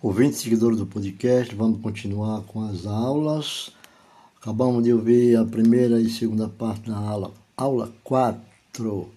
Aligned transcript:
ouvintes 0.00 0.38
seguidores 0.38 0.78
do 0.78 0.86
podcast, 0.86 1.52
vamos 1.54 1.80
continuar 1.80 2.42
com 2.42 2.62
as 2.62 2.86
aulas. 2.86 3.72
Acabamos 4.40 4.84
de 4.84 4.92
ouvir 4.92 5.36
a 5.36 5.44
primeira 5.44 6.00
e 6.00 6.08
segunda 6.08 6.48
parte 6.48 6.88
da 6.88 6.96
aula, 6.96 7.32
aula 7.56 7.92
4, 8.04 9.08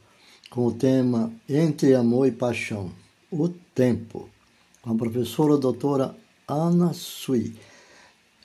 com 0.49 0.65
o 0.65 0.73
tema 0.73 1.31
Entre 1.47 1.93
Amor 1.93 2.27
e 2.27 2.31
Paixão, 2.31 2.91
o 3.31 3.47
Tempo, 3.47 4.27
com 4.81 4.91
a 4.91 4.95
professora 4.95 5.55
doutora 5.55 6.15
Ana 6.47 6.93
Sui. 6.93 7.55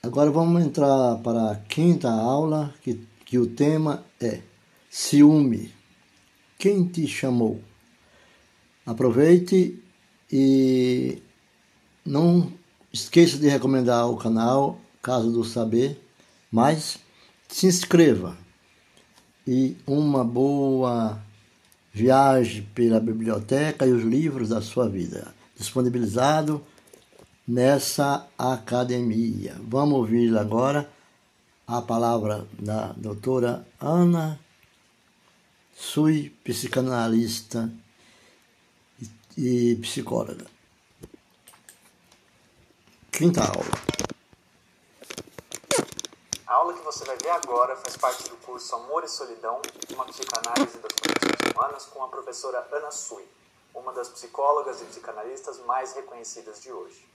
Agora 0.03 0.31
vamos 0.31 0.63
entrar 0.63 1.17
para 1.23 1.53
a 1.53 1.57
quinta 1.57 2.11
aula, 2.11 2.75
que, 2.83 3.01
que 3.25 3.39
o 3.39 3.47
tema 3.47 4.05
é 4.21 4.41
Ciúme. 4.91 5.73
Quem 6.59 6.85
te 6.85 7.07
chamou? 7.07 7.61
Aproveite 8.85 9.83
e 10.31 11.23
não 12.07 12.53
esqueça 12.93 13.37
de 13.37 13.49
recomendar 13.49 14.09
o 14.09 14.17
canal, 14.17 14.79
caso 15.03 15.31
do 15.31 15.45
saber, 15.45 16.01
mas 16.51 16.99
se 17.49 17.67
inscreva 17.67 18.37
e 19.47 19.77
uma 19.87 20.25
boa 20.25 21.21
viagem 21.93 22.63
pela 22.75 23.01
biblioteca 23.01 23.87
e 23.87 23.93
os 23.93 24.03
livros 24.03 24.49
da 24.49 24.61
sua 24.61 24.89
vida, 24.89 25.35
disponibilizado 25.57 26.63
nessa 27.47 28.27
academia. 28.37 29.57
Vamos 29.63 29.99
ouvir 29.99 30.37
agora 30.37 30.91
a 31.67 31.81
palavra 31.81 32.47
da 32.59 32.93
doutora 32.97 33.67
Ana 33.81 34.39
Sui, 35.75 36.33
psicanalista 36.43 37.71
e 39.37 39.77
psicóloga. 39.77 40.56
Quinta 43.17 43.41
aula. 43.41 43.65
A 46.47 46.53
aula 46.53 46.75
que 46.75 46.83
você 46.83 47.03
vai 47.07 47.17
ver 47.17 47.31
agora 47.31 47.75
faz 47.75 47.97
parte 47.97 48.29
do 48.29 48.37
curso 48.37 48.75
Amor 48.75 49.05
e 49.05 49.09
Solidão, 49.09 49.63
uma 49.95 50.05
psicanálise 50.05 50.77
das 50.77 50.93
condições 50.93 51.55
humanas 51.55 51.87
com 51.87 52.05
a 52.05 52.09
professora 52.09 52.69
Ana 52.71 52.91
Sui, 52.91 53.27
uma 53.75 53.95
das 53.95 54.11
psicólogas 54.11 54.83
e 54.83 54.85
psicanalistas 54.85 55.59
mais 55.61 55.95
reconhecidas 55.95 56.61
de 56.61 56.71
hoje. 56.71 57.09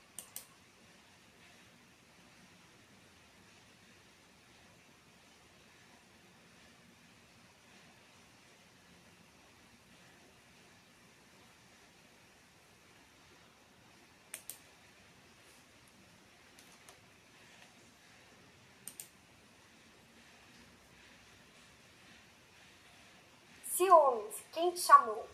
Ciúmes, 23.82 24.36
quem 24.52 24.70
te 24.70 24.80
chamou? 24.80 25.26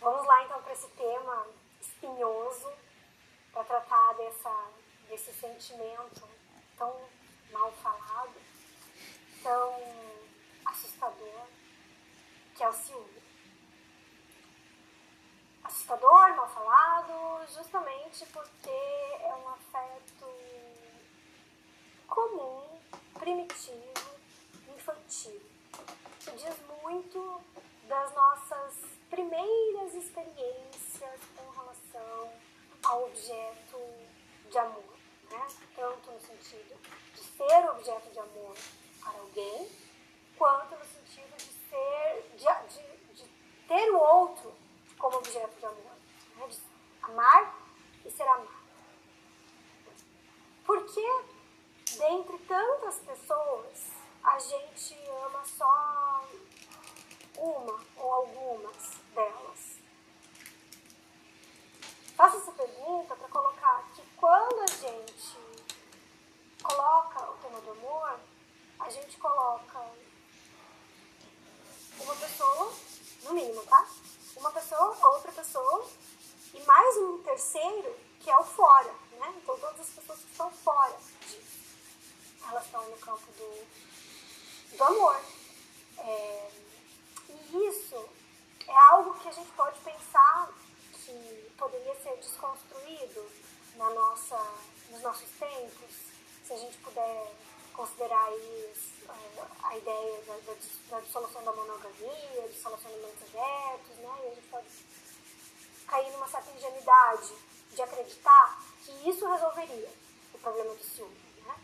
Vamos 0.00 0.26
lá 0.26 0.44
então 0.44 0.60
para 0.62 0.72
esse 0.72 0.88
tema 0.88 1.46
espinhoso, 1.80 2.72
para 3.52 3.64
tratar 3.64 4.14
dessa, 4.14 4.70
desse 5.08 5.32
sentimento 5.32 6.28
tão 6.76 6.94
mal 7.52 7.72
falado, 7.72 8.34
tão 9.42 9.74
assustador, 10.64 11.46
que 12.54 12.64
é 12.64 12.68
o 12.68 12.72
ciúme. 12.72 13.22
Assustador, 15.62 16.36
mal 16.36 16.48
falado, 16.48 17.46
justamente 17.48 18.26
porque 18.26 18.70
é 18.70 19.34
um 19.34 19.48
afeto 19.48 20.26
comum, 22.08 22.80
primitivo, 23.14 24.18
infantil 24.76 25.45
diz 26.36 26.54
muito 26.82 27.40
das 27.88 28.14
nossas 28.14 28.74
primeiras 29.08 29.94
experiências 29.94 31.20
com 31.34 31.50
relação 31.50 32.30
ao 32.84 33.04
objeto 33.04 33.80
de 34.50 34.58
amor, 34.58 34.96
né? 35.30 35.46
tanto 35.74 36.10
no 36.10 36.20
sentido 36.20 36.76
de 37.14 37.20
ser 37.20 37.70
objeto 37.70 38.10
de 38.10 38.18
amor 38.18 38.54
para 39.00 39.18
alguém, 39.18 39.70
quanto 40.36 40.76
no 40.76 40.84
sentido 40.84 41.36
de 41.38 41.44
ser, 41.70 42.22
de, 42.36 42.74
de, 42.74 43.14
de 43.14 43.28
ter 43.66 43.90
o 43.90 43.98
outro 43.98 44.52
como 44.98 45.16
objeto 45.16 45.58
de 45.58 45.64
amor, 45.64 45.96
né? 46.36 46.48
de 46.48 46.58
amar 47.02 47.56
e 48.04 48.10
ser 48.10 48.28
amado. 48.28 48.66
Porque 50.66 51.24
dentre 51.98 52.38
tantas 52.40 52.98
pessoas 52.98 53.96
a 54.26 54.40
gente 54.40 54.98
ama 55.24 55.44
só 55.44 56.24
uma 57.38 57.80
ou 57.96 58.12
algumas 58.12 58.76
delas? 59.14 59.78
Faço 62.16 62.38
essa 62.38 62.50
pergunta 62.50 63.14
para 63.14 63.28
colocar 63.28 63.88
que 63.94 64.02
quando 64.16 64.62
a 64.62 64.66
gente 64.66 65.38
coloca 66.60 67.30
o 67.30 67.36
tema 67.36 67.60
do 67.60 67.70
amor, 67.70 68.18
a 68.80 68.90
gente 68.90 69.16
coloca 69.16 69.78
uma 72.00 72.16
pessoa, 72.16 72.72
no 73.22 73.32
mínimo, 73.32 73.62
tá? 73.62 73.86
Uma 74.36 74.50
pessoa, 74.50 74.98
outra 75.12 75.30
pessoa 75.30 75.88
e 76.52 76.60
mais 76.64 76.96
um 76.96 77.22
terceiro 77.22 77.96
que 78.18 78.28
é 78.28 78.36
o 78.36 78.44
fora, 78.44 78.92
né? 79.12 79.34
Então 79.36 79.56
todas 79.56 79.80
as 79.80 79.90
pessoas 79.90 80.18
que 80.18 80.32
estão 80.32 80.50
fora 80.50 80.98
disso, 81.20 81.42
elas 82.48 82.64
estão 82.64 82.84
no 82.90 82.96
campo 82.98 83.26
do 83.32 83.96
do 84.76 84.84
amor. 84.84 85.20
É, 85.98 86.50
e 87.28 87.68
isso 87.68 88.08
é 88.66 88.78
algo 88.90 89.14
que 89.20 89.28
a 89.28 89.32
gente 89.32 89.50
pode 89.52 89.78
pensar 89.80 90.52
que 90.92 91.52
poderia 91.56 91.94
ser 92.02 92.16
desconstruído 92.16 93.30
na 93.76 93.90
nossa, 93.90 94.38
nos 94.90 95.02
nossos 95.02 95.28
tempos, 95.38 95.90
se 96.44 96.52
a 96.52 96.56
gente 96.56 96.76
puder 96.78 97.32
é, 98.66 99.46
a 99.62 99.76
ideia 99.76 100.22
da, 100.22 100.34
da, 100.34 100.54
da 100.90 101.00
dissolução 101.00 101.44
da 101.44 101.52
monogamia, 101.52 102.48
dos 102.48 102.62
relacionamentos 102.62 103.22
abertos, 103.22 103.96
né? 103.96 104.20
E 104.22 104.26
a 104.26 104.34
gente 104.34 104.48
pode 104.48 104.68
cair 105.86 106.10
numa 106.12 106.28
certa 106.28 106.50
ingenuidade 106.50 107.34
de 107.72 107.82
acreditar 107.82 108.62
que 108.84 109.08
isso 109.08 109.26
resolveria 109.28 109.90
o 110.34 110.38
problema 110.38 110.74
do 110.74 110.84
ciúme, 110.84 111.16
né? 111.44 111.56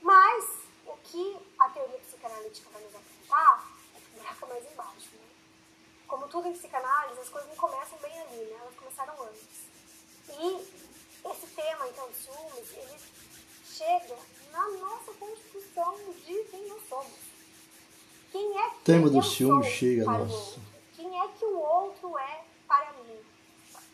Mas 0.00 0.44
o 0.86 0.96
que 1.04 1.38
a 1.58 1.68
teoria 1.70 1.98
psicanalítica 1.98 2.70
vai 2.70 2.82
nos 2.82 2.94
apontar 2.94 3.72
é 3.96 4.00
que 4.00 4.10
buraco 4.18 4.44
é 4.44 4.48
mais 4.48 4.72
embaixo. 4.72 5.10
Né? 5.14 5.28
Como 6.08 6.28
tudo 6.28 6.48
em 6.48 6.52
psicanálise, 6.52 7.20
as 7.20 7.28
coisas 7.28 7.48
não 7.48 7.56
começam 7.56 7.98
bem 7.98 8.20
ali, 8.20 8.44
né? 8.44 8.58
elas 8.60 8.74
começaram 8.74 9.22
antes. 9.22 9.68
E 10.28 10.82
esse 11.30 11.46
tema, 11.54 11.88
então, 11.88 12.08
de 12.10 12.16
ciúmes, 12.16 12.70
ele 12.72 13.00
chega 13.64 14.18
na 14.52 14.68
nossa 14.68 15.12
constituição 15.14 15.96
de 16.24 16.44
quem 16.44 16.68
nós 16.68 16.82
somos. 16.88 17.32
Quem 18.30 18.58
é 18.58 18.70
que 18.70 18.76
o 18.76 18.84
tema 18.84 19.10
do 19.10 19.22
ciúme 19.22 19.64
chega 19.64 20.04
nossa. 20.04 20.60
Quem 20.94 21.20
é 21.20 21.28
que 21.28 21.44
o 21.44 21.58
outro 21.58 22.16
é 22.18 22.44
para 22.68 22.92
mim? 22.92 23.18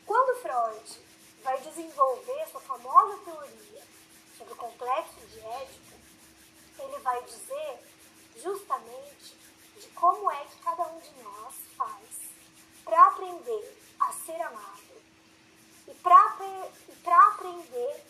Quando 0.04 0.40
Freud 0.40 1.00
vai 1.42 1.60
desenvolver 1.60 2.46
sua 2.50 2.60
famosa 2.60 3.18
teoria 3.24 3.82
sobre 4.36 4.52
o 4.52 4.56
complexo 4.56 5.20
de 5.28 5.38
Édipo, 5.38 5.96
ele 6.78 6.98
vai 7.00 7.22
dizer 7.24 7.78
justamente 8.36 9.36
de 9.78 9.86
como 9.88 10.30
é 10.30 10.44
que 10.44 10.56
cada 10.62 10.82
um 10.88 10.98
de 10.98 11.10
nós 11.22 11.54
faz 11.76 12.28
para 12.84 13.06
aprender 13.06 13.76
a 14.00 14.12
ser 14.12 14.40
amado 14.40 15.02
e 15.86 15.94
para 15.94 17.28
aprender 17.28 18.04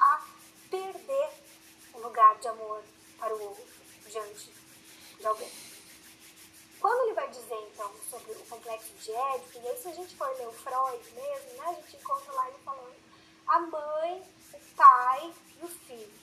a 0.00 0.26
perder 0.70 1.41
o 1.94 1.98
lugar 2.00 2.38
de 2.38 2.48
amor 2.48 2.82
para 3.18 3.34
o 3.34 3.42
outro 3.42 3.64
diante 4.06 4.52
de 5.18 5.26
alguém. 5.26 5.50
Quando 6.80 7.04
ele 7.04 7.14
vai 7.14 7.28
dizer, 7.28 7.68
então, 7.72 7.90
sobre 8.10 8.32
o 8.32 8.46
complexo 8.46 8.92
de 8.94 9.12
Édipo, 9.12 9.58
e 9.58 9.68
aí 9.68 9.76
se 9.80 9.88
a 9.88 9.94
gente 9.94 10.16
for 10.16 10.28
ler 10.36 10.48
o 10.48 10.52
Freud 10.52 11.10
mesmo, 11.12 11.52
né, 11.52 11.64
a 11.68 11.72
gente 11.74 11.96
encontra 11.96 12.32
lá 12.32 12.48
ele 12.48 12.58
falando 12.64 12.96
a 13.46 13.60
mãe, 13.60 14.22
o 14.52 14.74
pai 14.74 15.34
e 15.60 15.64
o 15.64 15.68
filho 15.68 16.22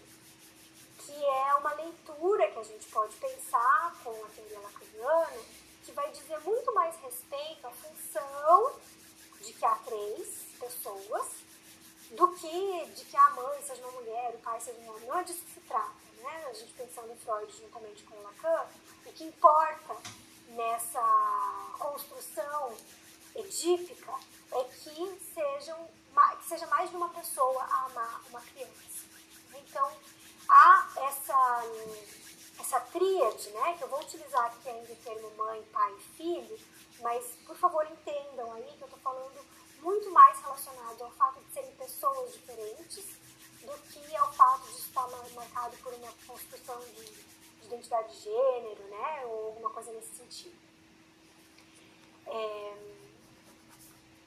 que 1.09 1.25
é 1.25 1.55
uma 1.55 1.73
leitura 1.73 2.51
que 2.51 2.59
a 2.59 2.63
gente 2.63 2.87
pode 2.89 3.15
pensar 3.15 3.95
com 4.03 4.11
a 4.11 4.29
teoria 4.29 4.59
lacaniana, 4.59 5.41
que 5.83 5.91
vai 5.91 6.11
dizer 6.11 6.39
muito 6.41 6.73
mais 6.75 6.95
respeito 6.97 7.65
à 7.65 7.71
função 7.71 8.73
de 9.41 9.51
que 9.53 9.65
há 9.65 9.75
três 9.77 10.45
pessoas 10.59 11.27
do 12.11 12.27
que 12.33 12.85
de 12.95 13.05
que 13.05 13.17
a 13.17 13.29
mãe 13.31 13.61
seja 13.61 13.81
uma 13.83 13.91
mulher, 13.91 14.33
o 14.35 14.39
pai 14.39 14.59
seja 14.59 14.79
um 14.79 14.89
homem. 14.89 15.07
Não 15.07 15.19
é 15.19 15.23
disso 15.23 15.45
que 15.45 15.53
se 15.53 15.61
trata, 15.61 15.93
né? 16.17 16.45
A 16.49 16.53
gente 16.53 16.73
pensando 16.73 17.11
em 17.11 17.17
Freud 17.17 17.51
juntamente 17.57 18.03
com 18.03 18.21
Lacan, 18.21 18.65
o 19.05 19.13
que 19.13 19.23
importa 19.23 19.95
nessa 20.49 21.75
construção 21.77 22.75
edípica 23.35 24.13
é 24.51 24.63
que 24.63 25.19
sejam 25.33 25.87
que 26.41 26.49
seja 26.49 26.67
mais 26.67 26.89
de 26.89 26.95
uma 26.95 27.09
pessoa 27.09 27.63
a 27.63 27.85
amar 27.85 28.21
uma 28.29 28.41
criança. 28.41 29.05
Então, 29.53 29.91
há 30.49 30.89
essa, 30.97 31.63
essa 32.59 32.79
tríade, 32.81 33.49
né, 33.51 33.75
que 33.77 33.83
eu 33.83 33.87
vou 33.87 34.01
utilizar 34.01 34.45
aqui 34.45 34.69
ainda 34.69 34.91
o 34.91 34.95
termo 34.97 35.31
mãe, 35.37 35.63
pai 35.71 35.93
e 35.93 36.17
filho, 36.17 36.59
mas, 36.99 37.25
por 37.45 37.55
favor, 37.55 37.85
entendam 37.89 38.51
aí 38.53 38.63
que 38.77 38.81
eu 38.81 38.87
estou 38.87 38.99
falando 38.99 39.39
muito 39.81 40.11
mais 40.11 40.39
relacionado 40.41 41.03
ao 41.03 41.11
fato 41.11 41.39
de 41.39 41.51
serem 41.51 41.71
pessoas 41.75 42.33
diferentes 42.33 43.05
do 43.61 43.77
que 43.91 44.15
ao 44.15 44.31
fato 44.33 44.65
de 44.67 44.79
estar 44.79 45.07
marcado 45.35 45.77
por 45.77 45.93
uma 45.93 46.11
construção 46.25 46.79
de, 46.79 47.05
de 47.05 47.67
identidade 47.67 48.13
de 48.13 48.23
gênero, 48.23 48.83
né, 48.85 49.25
ou 49.25 49.47
alguma 49.47 49.69
coisa 49.69 49.91
nesse 49.91 50.15
sentido. 50.15 50.57
É, 52.25 52.77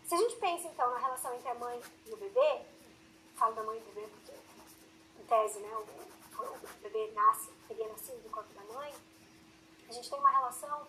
se 0.05 0.15
a 0.15 0.19
gente 0.19 0.37
pensa, 0.37 0.69
então, 0.69 0.91
na 0.91 0.99
relação 0.99 1.35
entre 1.35 1.49
a 1.49 1.55
mãe 1.55 1.81
e 2.07 2.13
o 2.13 2.17
bebê, 2.17 2.63
falo 3.35 3.55
da 3.55 3.63
mãe 3.63 3.79
e 3.79 3.81
do 3.81 3.93
bebê 3.93 4.07
porque, 4.09 4.33
em 5.21 5.25
tese, 5.25 5.59
né, 5.61 5.71
o, 5.75 6.43
o 6.43 6.83
bebê 6.83 7.11
nasce, 7.13 7.51
teria 7.69 7.89
nascido 7.89 8.23
do 8.23 8.31
corpo 8.31 8.53
da 8.55 8.63
mãe, 8.75 8.95
a 9.89 9.93
gente 9.93 10.11
tem 10.11 10.19
uma 10.19 10.31
relação 10.31 10.87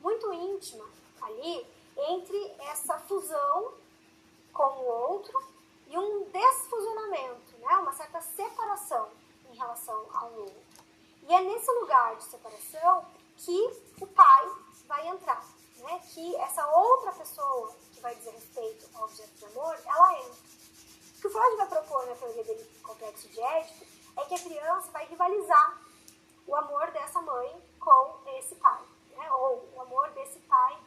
muito 0.00 0.32
íntima 0.32 0.88
ali 1.22 1.66
entre 1.96 2.54
essa 2.58 2.98
fusão 3.00 3.74
com 4.54 4.62
o 4.62 4.86
outro 5.10 5.42
e 5.88 5.98
um 5.98 6.24
desfusionamento, 6.30 7.58
né? 7.58 7.76
uma 7.78 7.92
certa 7.92 8.20
separação 8.22 9.08
em 9.50 9.56
relação 9.56 10.06
ao 10.14 10.32
outro. 10.32 10.62
E 11.22 11.34
é 11.34 11.40
nesse 11.42 11.70
lugar 11.72 12.16
de 12.16 12.24
separação 12.24 13.04
que 13.36 13.82
o 14.00 14.06
pai 14.06 14.50
vai 14.86 15.08
entrar, 15.08 15.44
né? 15.78 16.00
que 16.12 16.36
essa 16.36 16.66
outra 16.66 17.12
pessoa 17.12 17.74
que 17.92 18.00
vai 18.00 18.14
dizer 18.14 18.30
respeito 18.30 18.88
ao 18.94 19.04
objeto 19.04 19.34
de 19.34 19.44
amor, 19.46 19.76
ela 19.84 20.18
entra. 20.18 20.32
O 20.32 21.20
que 21.20 21.26
o 21.26 21.30
Freud 21.30 21.56
vai 21.56 21.66
propor 21.66 22.06
na 22.06 22.14
teoria 22.14 22.44
dele 22.44 22.64
complexo 22.82 23.28
de 23.28 23.40
Édipo 23.40 23.84
é 24.16 24.24
que 24.26 24.34
a 24.34 24.38
criança 24.38 24.90
vai 24.92 25.06
rivalizar 25.06 25.80
o 26.46 26.54
amor 26.54 26.90
dessa 26.92 27.20
mãe 27.22 27.62
com 27.80 28.18
esse 28.38 28.54
pai, 28.56 28.82
né? 29.16 29.32
ou 29.32 29.68
o 29.74 29.80
amor 29.80 30.10
desse 30.10 30.38
pai. 30.40 30.78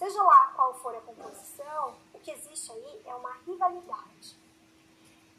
Seja 0.00 0.22
lá 0.22 0.50
qual 0.56 0.72
for 0.72 0.96
a 0.96 1.00
composição, 1.02 1.94
o 2.14 2.18
que 2.20 2.30
existe 2.30 2.72
aí 2.72 3.02
é 3.04 3.14
uma 3.14 3.34
rivalidade. 3.46 4.34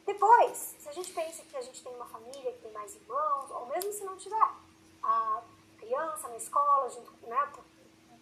Depois, 0.06 0.56
se 0.78 0.88
a 0.88 0.92
gente 0.92 1.12
pensa 1.12 1.42
que 1.42 1.56
a 1.56 1.60
gente 1.60 1.82
tem 1.82 1.92
uma 1.92 2.06
família 2.06 2.52
que 2.52 2.60
tem 2.60 2.70
mais 2.70 2.94
irmãos, 2.94 3.50
ou 3.50 3.66
mesmo 3.66 3.92
se 3.92 4.04
não 4.04 4.16
tiver, 4.16 4.54
a 5.02 5.42
criança 5.76 6.28
na 6.28 6.36
escola, 6.36 6.88
junto, 6.90 7.10
né, 7.26 7.52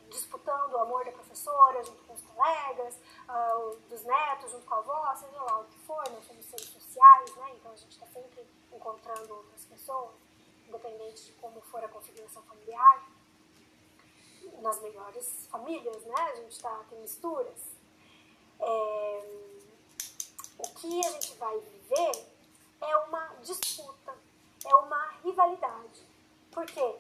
disputando 0.08 0.72
o 0.72 0.78
amor 0.78 1.04
da 1.04 1.12
professora 1.12 1.84
junto 1.84 2.02
com 2.04 2.14
os 2.14 2.22
colegas, 2.22 2.94
uh, 3.28 3.76
dos 3.90 4.02
netos 4.04 4.50
junto 4.50 4.64
com 4.64 4.75
a 4.76 4.78
avó, 4.78 5.14
seja 5.16 5.42
lá 5.42 5.60
o 5.60 5.64
que 5.66 5.78
for, 5.81 6.06
somos 6.26 6.46
seres 6.46 6.70
sociais, 6.70 7.37
né, 7.37 7.50
então 7.54 7.70
a 7.70 7.76
gente 7.76 7.92
está 7.92 8.06
sempre 8.06 8.48
encontrando 8.72 9.34
outras 9.34 9.66
pessoas, 9.66 10.14
independente 10.66 11.22
de 11.22 11.32
como 11.32 11.60
for 11.60 11.84
a 11.84 11.88
configuração 11.88 12.42
familiar 12.44 13.19
nas 14.61 14.81
melhores 14.81 15.47
famílias, 15.51 16.03
né? 16.05 16.15
A 16.15 16.35
gente 16.37 16.61
tá, 16.61 16.85
tem 16.89 17.01
misturas. 17.01 17.59
É, 18.61 19.41
o 20.59 20.62
que 20.75 21.07
a 21.07 21.11
gente 21.12 21.35
vai 21.35 21.59
viver 21.59 22.27
é 22.81 22.97
uma 22.97 23.27
disputa, 23.43 24.15
é 24.65 24.75
uma 24.75 25.11
rivalidade. 25.25 26.03
Porque 26.51 26.99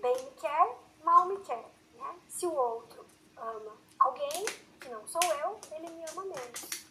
bem 0.00 0.24
me 0.24 0.30
quer, 0.32 0.78
mal 1.02 1.26
me 1.26 1.38
quer. 1.38 1.64
Né? 1.94 2.18
Se 2.28 2.46
o 2.46 2.54
outro 2.54 3.04
ama 3.36 3.76
alguém, 3.98 4.44
que 4.80 4.88
não 4.88 5.06
sou 5.08 5.22
eu, 5.22 5.58
ele 5.72 5.90
me 5.90 6.04
ama 6.10 6.24
menos. 6.24 6.84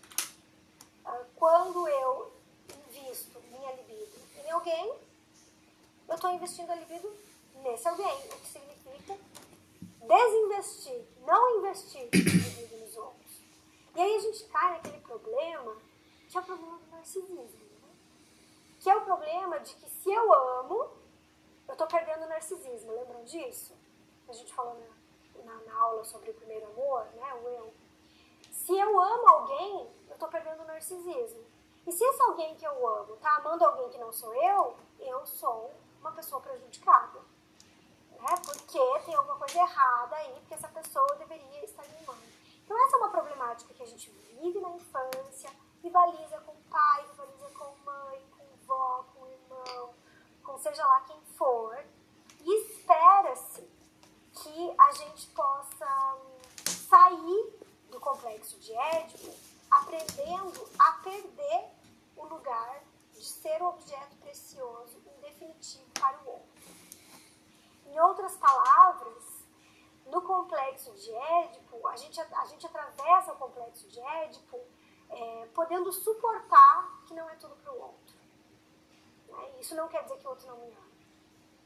Ah, 1.05 1.23
quando 1.35 1.87
eu 1.87 2.31
invisto 2.87 3.39
minha 3.51 3.71
libido 3.73 4.19
em 4.45 4.51
alguém, 4.51 4.93
eu 6.07 6.15
estou 6.15 6.31
investindo 6.31 6.71
a 6.71 6.75
libido 6.75 7.11
nesse 7.61 7.87
alguém, 7.87 8.05
o 8.07 8.39
que 8.39 8.47
significa 8.47 9.17
desinvestir, 10.07 11.05
não 11.25 11.57
investir 11.57 12.09
nos 12.79 12.95
outros. 12.97 13.41
E 13.95 14.01
aí 14.01 14.15
a 14.15 14.19
gente 14.19 14.43
cai 14.45 14.71
naquele 14.73 14.99
problema 14.99 15.77
que 16.29 16.37
é 16.37 16.41
o 16.41 16.43
problema 16.43 16.77
do 16.79 16.91
narcisismo. 16.91 17.59
Né? 17.81 17.89
Que 18.79 18.89
é 18.89 18.95
o 18.95 19.05
problema 19.05 19.59
de 19.59 19.75
que 19.75 19.89
se 19.89 20.11
eu 20.11 20.33
amo, 20.33 20.89
eu 21.67 21.73
estou 21.73 21.87
perdendo 21.87 22.25
o 22.25 22.27
narcisismo. 22.27 22.91
Lembram 22.91 23.23
disso? 23.23 23.75
A 24.27 24.33
gente 24.33 24.53
falou 24.53 24.75
na, 24.79 25.43
na, 25.43 25.61
na, 25.61 25.75
aula 25.79 26.03
sobre 26.03 26.31
o 26.31 26.33
primeiro 26.33 26.65
amor, 26.67 27.05
né? 27.15 27.33
o 27.35 27.47
eu. 27.49 27.73
Se 28.51 28.77
eu 28.77 28.99
amo 28.99 29.29
alguém, 29.29 29.91
eu 30.07 30.13
estou 30.13 30.27
perdendo 30.27 30.63
o 30.63 30.65
narcisismo. 30.65 31.43
E 31.85 31.91
se 31.91 32.03
esse 32.03 32.21
alguém 32.23 32.55
que 32.55 32.65
eu 32.65 32.87
amo 32.87 33.13
está 33.15 33.35
amando 33.37 33.65
alguém 33.65 33.89
que 33.89 33.97
não 33.97 34.11
sou 34.11 34.33
eu, 34.33 34.75
eu 34.99 35.25
sou 35.25 35.71
uma 35.99 36.11
pessoa 36.13 36.41
prejudicada 36.41 37.19
né? 38.23 38.35
Porque 38.43 38.79
tem 39.05 39.15
alguma 39.15 39.37
coisa 39.37 39.59
errada 39.59 40.15
aí, 40.15 40.33
porque 40.39 40.53
essa 40.53 40.69
pessoa 40.69 41.15
deveria 41.17 41.63
estar 41.63 41.83
me 41.83 41.97
amando. 41.99 42.23
Então 42.63 42.85
essa 42.85 42.95
é 42.95 42.99
uma 42.99 43.09
problemática 43.09 43.73
que 43.73 43.83
a 43.83 43.85
gente 43.85 44.09
vive 44.09 44.59
na 44.61 44.69
infância, 44.69 45.51
rivaliza 45.83 46.39
com 46.41 46.55
pai, 46.71 47.05
rivaliza 47.09 47.49
com 47.49 47.75
mãe, 47.83 48.25
com 48.31 48.65
vó, 48.65 49.03
com 49.13 49.27
irmão, 49.27 49.93
com 50.43 50.57
seja 50.57 50.85
lá 50.85 51.01
quem 51.01 51.21
for. 51.37 51.77
E 52.39 52.61
espera-se 52.61 53.69
que 54.41 54.75
a 54.77 54.91
gente 54.93 55.27
possa 55.27 56.15
hum, 56.15 56.41
sair 56.65 57.59
do 57.89 57.99
complexo 57.99 58.57
de 58.59 58.73
Édipo 58.73 59.31
aprendendo 59.69 60.69
a 60.79 60.91
perder 61.03 61.71
o 62.15 62.25
lugar 62.25 62.83
de 63.13 63.25
ser 63.25 63.61
o 63.61 63.69
objeto 63.69 64.15
precioso, 64.17 65.01
em 65.05 65.21
definitivo, 65.21 65.89
para 65.99 66.17
o. 66.19 66.22
Em 67.93 67.99
outras 67.99 68.35
palavras, 68.37 69.45
no 70.07 70.19
complexo 70.23 70.91
de 70.93 71.13
Édipo, 71.13 71.87
a 71.87 71.95
gente, 71.95 72.19
a 72.19 72.45
gente 72.45 72.65
atravessa 72.65 73.33
o 73.33 73.37
complexo 73.37 73.87
de 73.87 73.99
Édipo 73.99 74.59
é, 75.11 75.45
podendo 75.53 75.91
suportar 75.91 77.03
que 77.05 77.13
não 77.13 77.29
é 77.29 77.35
tudo 77.35 77.55
para 77.57 77.71
o 77.71 77.79
outro. 77.79 78.15
Né? 79.27 79.59
Isso 79.59 79.75
não 79.75 79.87
quer 79.87 80.01
dizer 80.05 80.17
que 80.17 80.25
o 80.25 80.31
outro 80.31 80.47
não 80.47 80.57
me 80.57 80.71
ama, 80.71 80.87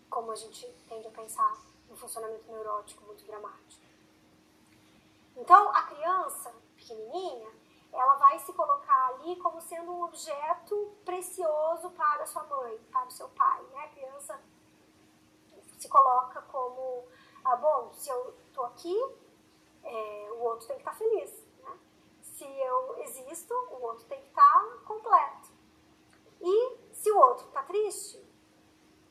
como 0.09 0.29
a 0.31 0.35
gente 0.35 0.68
tende 0.89 1.07
a 1.07 1.12
pensar 1.12 1.56
no 1.88 1.95
funcionamento 1.95 2.51
neurótico 2.51 3.06
muito 3.06 3.24
dramático. 3.25 3.85
Então, 5.38 5.69
a 5.69 5.83
criança 5.83 6.53
pequenininha, 6.75 7.50
ela 7.94 8.15
vai 8.15 8.38
se 8.39 8.51
colocar 8.51 9.07
ali 9.13 9.38
como 9.38 9.62
sendo 9.62 9.93
um 9.93 10.03
objeto 10.03 10.93
precioso 11.05 11.89
para 11.91 12.25
sua 12.25 12.43
mãe, 12.43 12.77
para 12.91 13.07
o 13.07 13.12
seu 13.12 13.29
pai. 13.29 13.63
Né? 13.72 13.86
A 13.86 13.88
criança 13.88 14.56
se 15.77 15.88
coloca 15.88 16.41
como, 16.43 17.07
ah, 17.43 17.55
bom, 17.55 17.93
se 17.93 18.10
eu 18.10 18.36
estou 18.48 18.65
aqui, 18.65 18.96
é, 19.84 20.29
o 20.31 20.39
outro 20.39 20.67
tem 20.67 20.75
que 20.77 20.81
estar 20.81 20.91
tá 20.91 20.98
feliz. 20.98 21.31
Né? 21.60 21.79
Se 22.22 22.46
eu 22.46 22.98
existo, 23.03 23.53
o 23.53 23.84
outro 23.84 24.05
tem 24.05 24.22
que 24.22 24.27
estar 24.27 24.43
tá 24.43 24.77
completo. 24.86 25.50
E 26.41 26.77
se 26.93 27.12
o 27.12 27.17
outro 27.17 27.48
está 27.48 27.63
triste, 27.63 28.24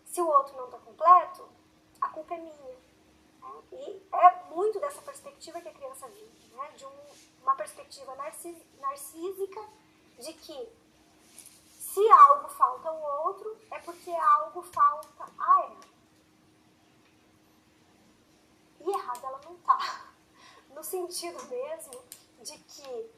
se 0.04 0.20
o 0.20 0.28
outro 0.28 0.56
não 0.56 0.66
está 0.66 0.78
completo, 0.78 1.48
a 2.00 2.08
culpa 2.08 2.34
é 2.34 2.38
minha. 2.38 2.76
Né? 3.40 3.62
E 3.72 4.08
é 4.12 4.44
muito 4.44 4.78
dessa 4.80 5.02
perspectiva 5.02 5.60
que 5.60 5.68
a 5.68 5.74
criança 5.74 6.08
vive, 6.08 6.54
né? 6.54 6.68
de 6.76 6.86
um, 6.86 7.06
uma 7.42 7.54
perspectiva 7.54 8.14
narcísica 8.14 9.60
de 10.18 10.32
que 10.32 10.86
se 11.96 12.08
algo 12.10 12.48
falta 12.48 12.88
ao 12.88 13.26
outro, 13.26 13.56
é 13.70 13.78
porque 13.78 14.10
algo 14.10 14.62
falta 14.62 15.24
a 15.38 15.60
ela. 15.62 15.85
E 18.86 18.90
errada 18.90 19.26
ela 19.26 19.40
não 19.44 19.56
tá. 19.56 20.06
No 20.70 20.82
sentido 20.84 21.42
mesmo 21.46 22.02
de 22.40 22.56
que 22.58 23.10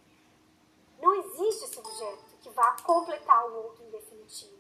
não 0.99 1.15
existe 1.15 1.65
esse 1.65 1.79
objeto 1.79 2.25
que 2.41 2.51
vá 2.51 2.77
completar 2.83 3.47
o 3.49 3.65
outro 3.65 3.85
em 3.85 3.91
definitivo. 3.91 4.59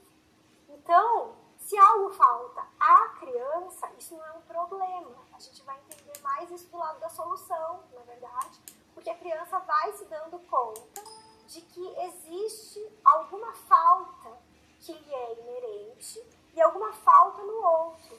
Então, 0.68 1.34
se 1.58 1.76
algo 1.78 2.10
falta 2.10 2.64
à 2.78 3.08
criança, 3.18 3.90
isso 3.98 4.14
não 4.16 4.24
é 4.24 4.32
um 4.32 4.42
problema. 4.42 5.16
A 5.32 5.38
gente 5.38 5.62
vai 5.62 5.78
entender 5.80 6.20
mais 6.20 6.50
isso 6.50 6.68
do 6.68 6.76
lado 6.76 7.00
da 7.00 7.08
solução, 7.08 7.82
na 7.92 8.02
verdade, 8.02 8.60
porque 8.94 9.10
a 9.10 9.16
criança 9.16 9.58
vai 9.60 9.92
se 9.92 10.04
dando 10.04 10.38
conta 10.40 11.02
de 11.46 11.62
que 11.62 12.00
existe 12.00 12.86
alguma 13.04 13.52
falta 13.54 14.38
que 14.80 14.92
lhe 14.92 15.14
é 15.14 15.40
inerente 15.40 16.22
e 16.54 16.60
alguma 16.60 16.92
falta 16.92 17.42
no 17.42 17.54
outro. 17.54 18.18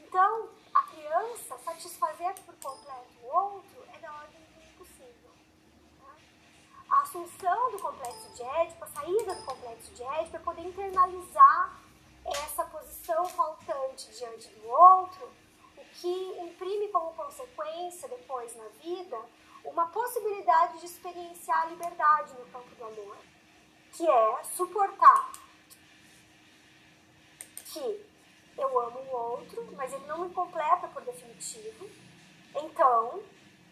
Então, 0.00 0.48
a 0.78 0.82
criança 0.82 1.58
satisfazer 1.58 2.34
por 2.46 2.54
completo 2.56 3.08
o 3.22 3.26
outro 3.26 3.84
é 3.92 3.98
da 3.98 4.12
ordem 4.12 4.40
do 4.40 4.62
impossível. 4.62 5.30
Tá? 5.98 6.14
A 6.88 7.02
assunção 7.02 7.72
do 7.72 7.78
complexo 7.80 8.32
de 8.34 8.42
Édipo, 8.42 8.84
a 8.84 8.88
saída 8.88 9.34
do 9.34 9.44
complexo 9.44 9.92
de 9.92 10.02
Édipo 10.04 10.36
é 10.36 10.40
poder 10.40 10.62
internalizar 10.62 11.80
essa 12.24 12.64
posição 12.64 13.24
faltante 13.24 14.10
diante 14.16 14.48
do 14.50 14.68
outro, 14.68 15.32
o 15.76 15.84
que 15.94 16.40
imprime 16.40 16.88
como 16.88 17.12
consequência 17.14 18.08
depois 18.08 18.54
na 18.54 18.68
vida 18.80 19.20
uma 19.64 19.86
possibilidade 19.88 20.78
de 20.78 20.86
experienciar 20.86 21.62
a 21.62 21.66
liberdade 21.66 22.34
no 22.34 22.46
campo 22.46 22.72
do 22.76 22.84
amor, 22.84 23.16
que 23.92 24.08
é 24.08 24.44
suportar 24.44 25.32
que 27.72 28.06
eu 28.58 28.80
amo 28.80 28.98
o 28.98 29.16
outro, 29.16 29.66
mas 29.76 29.92
ele 29.92 30.06
não 30.06 30.18
me 30.18 30.34
completa 30.34 30.88
por 30.88 31.02
definitivo. 31.02 31.88
Então, 32.54 33.22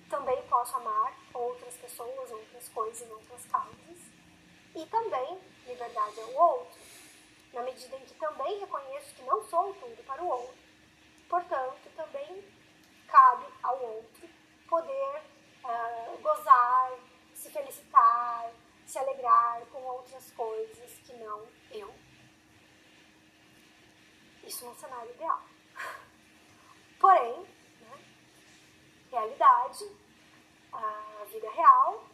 também 0.09 0.40
posso 0.49 0.76
amar 0.76 1.12
outras 1.35 1.75
pessoas, 1.75 2.31
outras 2.31 2.69
coisas, 2.69 3.11
outras 3.11 3.45
causas. 3.47 3.99
E 4.75 4.87
também, 4.87 5.40
liberdade 5.66 6.21
é 6.21 6.25
o 6.25 6.37
outro, 6.37 6.81
na 7.52 7.62
medida 7.62 7.97
em 7.97 8.05
que 8.05 8.14
também 8.14 8.61
reconheço 8.61 9.14
que 9.14 9.23
não 9.23 9.43
sou 9.49 9.75
tudo 9.75 10.05
para 10.07 10.23
o 10.23 10.28
outro. 10.28 10.55
Portanto, 11.28 11.90
também 11.97 12.45
cabe 13.09 13.47
ao 13.62 13.83
outro 13.83 14.28
poder 14.69 15.23
uh, 15.64 16.19
gozar, 16.19 16.93
se 17.35 17.50
felicitar, 17.50 18.52
se 18.87 18.99
alegrar 18.99 19.62
com 19.73 19.83
outras 19.83 20.31
coisas 20.33 20.93
que 21.05 21.12
não 21.14 21.47
eu. 21.73 21.93
Isso 24.47 24.65
num 24.65 24.75
cenário 24.76 25.11
ideal. 25.11 25.43
Porém, 27.00 27.41
né, 27.81 27.99
realidade, 29.11 29.91
a 30.73 31.25
vida 31.31 31.50
real, 31.50 32.05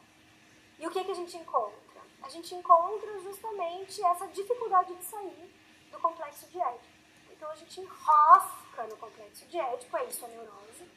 e 0.78 0.86
o 0.86 0.90
que, 0.90 1.04
que 1.04 1.10
a 1.10 1.14
gente 1.14 1.36
encontra? 1.36 2.00
A 2.22 2.28
gente 2.28 2.54
encontra 2.54 3.20
justamente 3.20 4.02
essa 4.02 4.26
dificuldade 4.28 4.94
de 4.94 5.04
sair 5.04 5.54
do 5.90 5.98
complexo 5.98 6.46
de 6.46 6.58
Édipo. 6.58 6.86
Então 7.30 7.50
a 7.50 7.54
gente 7.54 7.80
enrosca 7.80 8.84
no 8.88 8.96
complexo 8.96 9.46
de 9.46 9.58
Édipo, 9.58 9.96
é 9.96 10.04
isso 10.06 10.24
a 10.24 10.28
neurose, 10.28 10.90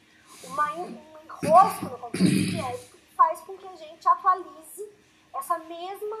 uma, 0.44 0.72
um 0.72 1.18
enrosco 1.24 1.84
no 1.84 1.98
complexo 1.98 2.24
de 2.24 2.60
Édipo 2.60 2.96
que 2.96 3.14
faz 3.14 3.40
com 3.40 3.58
que 3.58 3.66
a 3.66 3.76
gente 3.76 4.08
atualize 4.08 4.90
essa 5.34 5.58
mesma 5.58 6.18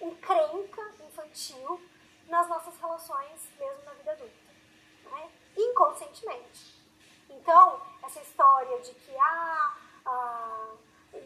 encrenca 0.00 0.94
infantil 1.06 1.80
nas 2.30 2.48
nossas 2.48 2.76
relações, 2.78 3.50
mesmo 3.58 3.84
na 3.84 3.92
vida 3.92 4.12
adulta, 4.12 4.34
né? 5.10 5.30
inconscientemente. 5.56 6.80
Então, 7.28 7.82
essa 8.04 8.20
história 8.20 8.80
de 8.80 8.94
que 8.94 9.16
ah, 9.16 9.76
ah, 10.06 10.68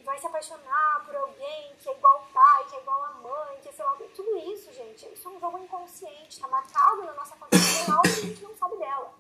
vai 0.02 0.18
se 0.18 0.26
apaixonar 0.26 1.04
por 1.04 1.14
alguém 1.14 1.76
que 1.76 1.88
é 1.88 1.92
igual 1.92 2.14
ao 2.14 2.26
pai, 2.32 2.64
que 2.64 2.76
é 2.76 2.80
igual 2.80 3.04
à 3.04 3.12
mãe, 3.12 3.60
que 3.60 3.68
é 3.68 3.72
sei 3.72 3.84
lá, 3.84 3.96
tudo 4.14 4.36
isso, 4.38 4.72
gente, 4.72 5.06
isso 5.12 5.28
é 5.28 5.30
um 5.30 5.38
jogo 5.38 5.58
inconsciente, 5.58 6.30
está 6.30 6.48
marcado 6.48 7.04
na 7.04 7.12
nossa 7.12 7.36
consciência 7.36 7.92
lá 7.92 8.00
onde 8.00 8.08
a 8.08 8.22
gente 8.22 8.42
não 8.42 8.56
sabe 8.56 8.76
dela, 8.78 9.14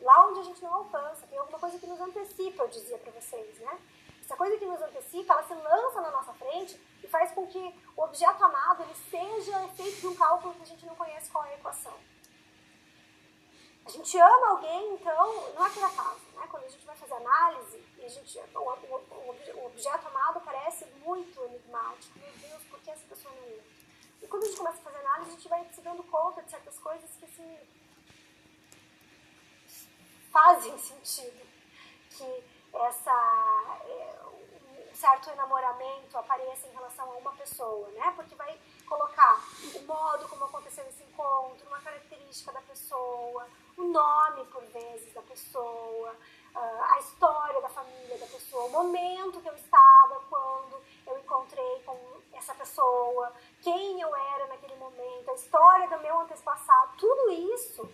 lá 0.00 0.26
onde 0.26 0.40
a 0.40 0.42
gente 0.42 0.62
não 0.62 0.74
alcança, 0.74 1.26
tem 1.26 1.38
alguma 1.38 1.58
coisa 1.58 1.78
que 1.78 1.86
nos 1.86 2.00
antecipa, 2.00 2.64
eu 2.64 2.68
dizia 2.68 2.98
para 2.98 3.12
vocês, 3.12 3.58
né? 3.60 3.78
Essa 4.20 4.36
coisa 4.36 4.58
que 4.58 4.66
nos 4.66 4.82
antecipa, 4.82 5.32
ela 5.32 5.42
se 5.42 5.54
lança 5.54 6.00
na 6.00 6.10
nossa 6.10 6.32
frente 6.34 6.78
faz 7.08 7.32
com 7.32 7.46
que 7.46 7.74
o 7.96 8.02
objeto 8.02 8.42
amado 8.44 8.82
ele 8.82 8.94
seja 9.10 9.64
efeito 9.66 10.00
de 10.00 10.06
um 10.06 10.14
cálculo 10.14 10.54
que 10.54 10.62
a 10.62 10.66
gente 10.66 10.86
não 10.86 10.94
conhece 10.94 11.30
qual 11.30 11.44
é 11.44 11.50
a 11.50 11.54
equação. 11.54 11.94
A 13.84 13.90
gente 13.90 14.18
ama 14.18 14.48
alguém, 14.50 14.94
então, 14.94 15.50
não 15.54 15.66
é 15.66 15.70
por 15.70 15.82
acaso, 15.82 16.20
né? 16.34 16.46
Quando 16.50 16.64
a 16.64 16.68
gente 16.68 16.84
vai 16.84 16.94
fazer 16.94 17.14
análise, 17.14 17.82
e 17.96 18.04
a 18.04 18.08
gente, 18.08 18.38
o, 18.38 18.58
o, 18.58 19.60
o 19.60 19.66
objeto 19.66 20.06
amado 20.08 20.42
parece 20.42 20.84
muito 21.02 21.42
enigmático. 21.44 22.18
Meu 22.18 22.30
Deus, 22.32 22.62
por 22.64 22.78
que 22.80 22.90
essa 22.90 23.06
pessoa 23.06 23.34
não 23.34 23.44
ama? 23.44 23.62
E 24.20 24.26
quando 24.26 24.42
a 24.42 24.46
gente 24.46 24.58
começa 24.58 24.78
a 24.78 24.82
fazer 24.82 24.98
análise, 24.98 25.30
a 25.30 25.34
gente 25.34 25.48
vai 25.48 25.64
se 25.72 25.80
dando 25.80 26.02
conta 26.02 26.42
de 26.42 26.50
certas 26.50 26.78
coisas 26.78 27.10
que, 27.16 27.24
assim, 27.24 27.58
fazem 30.30 30.78
sentido. 30.78 31.46
Que 32.10 32.44
essa, 32.74 33.80
é, 33.84 34.20
certo 34.98 35.30
enamoramento 35.30 36.18
apareça 36.18 36.66
em 36.66 36.72
relação 36.72 37.10
a 37.10 37.16
uma 37.16 37.32
pessoa, 37.32 37.88
né? 37.90 38.12
Porque 38.16 38.34
vai 38.34 38.58
colocar 38.86 39.40
o 39.74 39.82
modo 39.82 40.28
como 40.28 40.44
aconteceu 40.44 40.84
esse 40.88 41.02
encontro, 41.04 41.66
uma 41.68 41.80
característica 41.80 42.52
da 42.52 42.60
pessoa, 42.62 43.46
o 43.76 43.84
nome, 43.84 44.44
por 44.46 44.62
vezes, 44.64 45.12
da 45.14 45.22
pessoa, 45.22 46.16
ah, 46.54 46.94
a 46.94 46.98
história 46.98 47.60
da 47.60 47.68
família 47.68 48.18
da 48.18 48.26
pessoa, 48.26 48.64
o 48.64 48.70
momento 48.70 49.40
que 49.40 49.48
eu 49.48 49.54
estava 49.54 50.20
quando 50.28 50.82
eu 51.06 51.18
encontrei 51.18 51.82
com 51.84 51.96
essa 52.32 52.54
pessoa, 52.54 53.32
quem 53.62 54.00
eu 54.00 54.14
era 54.14 54.46
naquele 54.48 54.76
momento, 54.76 55.30
a 55.30 55.34
história 55.34 55.88
do 55.88 55.98
meu 56.00 56.20
antepassado, 56.20 56.96
tudo 56.96 57.30
isso 57.30 57.88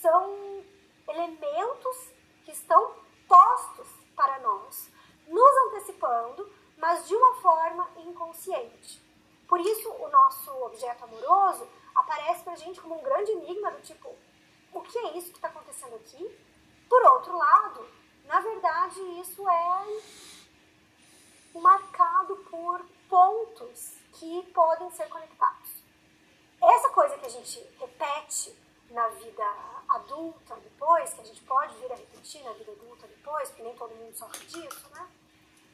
são 0.00 0.64
elementos 1.08 2.10
que 2.44 2.52
estão 2.52 2.94
postos 3.28 3.88
para 4.14 4.38
nós, 4.40 4.90
nos 5.26 5.56
antecipando, 5.66 6.50
mas 6.76 7.06
de 7.06 7.14
uma 7.14 7.34
forma 7.36 7.88
inconsciente. 7.96 9.00
Por 9.48 9.60
isso, 9.60 9.90
o 9.90 10.08
nosso 10.08 10.50
objeto 10.64 11.04
amoroso 11.04 11.68
aparece 11.94 12.42
para 12.42 12.54
a 12.54 12.56
gente 12.56 12.80
como 12.80 12.98
um 12.98 13.02
grande 13.02 13.30
enigma 13.32 13.70
do 13.70 13.82
tipo, 13.82 14.14
o 14.72 14.80
que 14.80 14.98
é 14.98 15.16
isso 15.16 15.30
que 15.30 15.36
está 15.36 15.48
acontecendo 15.48 15.94
aqui? 15.96 16.38
Por 16.88 17.02
outro 17.04 17.36
lado, 17.36 17.86
na 18.24 18.40
verdade, 18.40 19.00
isso 19.20 19.46
é 19.48 20.02
marcado 21.54 22.36
por 22.50 22.84
pontos 23.08 23.94
que 24.14 24.42
podem 24.54 24.90
ser 24.90 25.08
conectados. 25.08 25.70
Essa 26.62 26.88
coisa 26.90 27.18
que 27.18 27.26
a 27.26 27.30
gente 27.30 27.60
repete 27.78 28.56
na 28.90 29.08
vida 29.08 29.44
adulta 29.88 30.54
depois, 30.56 31.12
que 31.12 31.20
a 31.20 31.24
gente 31.24 31.42
pode 31.42 31.74
vir 31.76 31.92
a 31.92 31.96
repetir 31.96 32.42
na 32.42 32.52
vida 32.52 32.72
adulta 32.72 33.06
depois, 33.06 33.48
porque 33.48 33.62
nem 33.62 33.74
todo 33.76 33.94
mundo 33.94 34.16
sofre 34.16 34.46
disso, 34.46 34.88
né? 34.94 35.08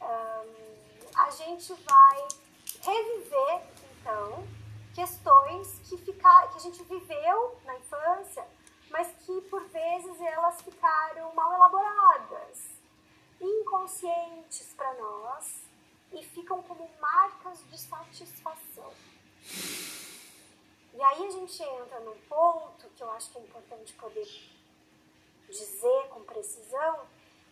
Um, 0.01 1.21
a 1.21 1.31
gente 1.31 1.73
vai 1.75 2.29
reviver, 2.83 3.63
então, 4.01 4.47
questões 4.95 5.81
que, 5.89 5.97
ficar, 5.99 6.49
que 6.51 6.57
a 6.57 6.61
gente 6.61 6.83
viveu 6.85 7.61
na 7.65 7.77
infância, 7.77 8.47
mas 8.91 9.09
que 9.25 9.41
por 9.43 9.63
vezes 9.69 10.21
elas 10.21 10.63
ficaram 10.63 11.35
mal 11.35 11.53
elaboradas, 11.53 12.71
inconscientes 13.41 14.73
para 14.77 14.95
nós 14.95 15.69
e 16.13 16.25
ficam 16.25 16.63
como 16.63 16.89
marcas 17.01 17.59
de 17.71 17.79
satisfação. 17.79 18.93
E 20.95 21.03
aí 21.03 21.27
a 21.27 21.31
gente 21.31 21.63
entra 21.63 22.01
num 22.01 22.19
ponto 22.23 22.89
que 22.97 23.03
eu 23.03 23.11
acho 23.13 23.31
que 23.31 23.39
é 23.39 23.43
importante 23.43 23.93
poder 23.95 24.27
dizer 25.49 26.09
com 26.09 26.25
precisão, 26.25 27.07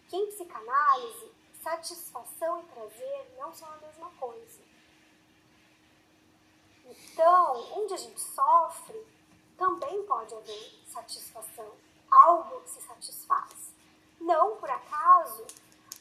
que 0.09 0.16
em 0.16 0.26
psicanálise, 0.26 1.30
satisfação 1.62 2.61
e 2.61 2.64
prazer 2.64 3.35
não 3.38 3.54
são 3.54 3.68
a 3.73 3.76
mesma 3.76 4.11
coisa. 4.18 4.61
Então, 7.12 7.78
onde 7.78 7.94
a 7.94 7.96
gente 7.96 8.20
sofre, 8.20 9.06
também 9.56 10.04
pode 10.04 10.34
haver 10.34 10.84
satisfação. 10.86 11.72
Algo 12.10 12.62
se 12.66 12.80
satisfaz. 12.82 13.74
Não 14.20 14.56
por 14.56 14.70
acaso, 14.70 15.46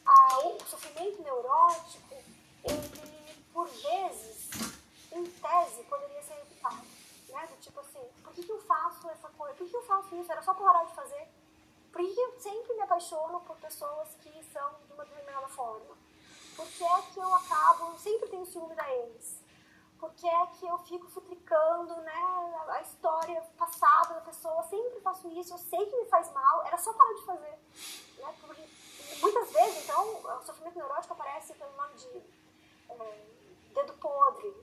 a, 0.04 0.38
o 0.40 0.58
sofrimento 0.64 1.22
neurótico, 1.22 2.14
ele, 2.64 3.44
por 3.52 3.66
vezes, 3.68 4.50
em 5.12 5.24
tese, 5.24 5.82
poderia 5.84 6.22
ser 6.22 6.38
evitado. 6.40 6.86
Né? 7.28 7.46
Do 7.46 7.56
tipo 7.60 7.80
assim, 7.80 8.08
por 8.22 8.32
que, 8.32 8.42
que 8.42 8.52
eu 8.52 8.60
faço 8.62 9.08
essa 9.08 9.28
coisa? 9.30 9.54
Por 9.54 9.68
que, 9.68 9.76
eu 9.76 9.82
faço 9.82 10.14
isso? 10.16 10.30
Era 10.30 10.42
só 10.42 10.54
parar 10.54 10.84
de 10.84 10.94
fazer. 10.94 11.28
Por 11.92 12.02
que, 12.02 12.14
que 12.14 12.20
eu 12.20 12.40
sempre 12.40 12.74
me 12.74 12.82
apaixono 12.82 13.40
por 13.40 13.56
pessoas 13.56 14.08
que 14.22 14.44
são 14.52 14.74
de 14.86 14.92
uma 14.92 15.04
determinada 15.04 15.48
forma? 15.48 15.96
Por 16.54 16.66
que 16.66 16.84
é 16.84 17.02
que 17.12 17.18
eu 17.18 17.34
acabo, 17.34 17.98
sempre 17.98 18.28
tenho 18.28 18.46
ciúme 18.46 18.74
da 18.74 18.90
eles? 18.92 19.45
Por 19.98 20.12
que 20.12 20.28
é 20.28 20.46
que 20.46 20.66
eu 20.66 20.78
fico 20.78 21.06
futricando 21.08 21.96
né, 22.02 22.64
a 22.68 22.82
história 22.82 23.40
passada 23.56 24.14
da 24.14 24.20
pessoa? 24.20 24.62
Sempre 24.64 25.00
faço 25.00 25.28
isso, 25.28 25.54
eu 25.54 25.58
sei 25.58 25.86
que 25.86 25.96
me 25.96 26.06
faz 26.06 26.30
mal, 26.32 26.66
era 26.66 26.76
só 26.76 26.92
parar 26.92 27.14
de 27.14 27.24
fazer. 27.24 27.58
Né? 28.18 28.34
Porque, 28.40 28.68
muitas 29.20 29.52
vezes, 29.52 29.84
então, 29.84 30.38
o 30.38 30.42
sofrimento 30.42 30.76
neurótico 30.76 31.14
aparece 31.14 31.54
pelo 31.54 31.72
nome 31.76 31.94
de 31.94 32.18
é, 32.90 33.26
dedo 33.72 33.94
podre, 33.94 34.54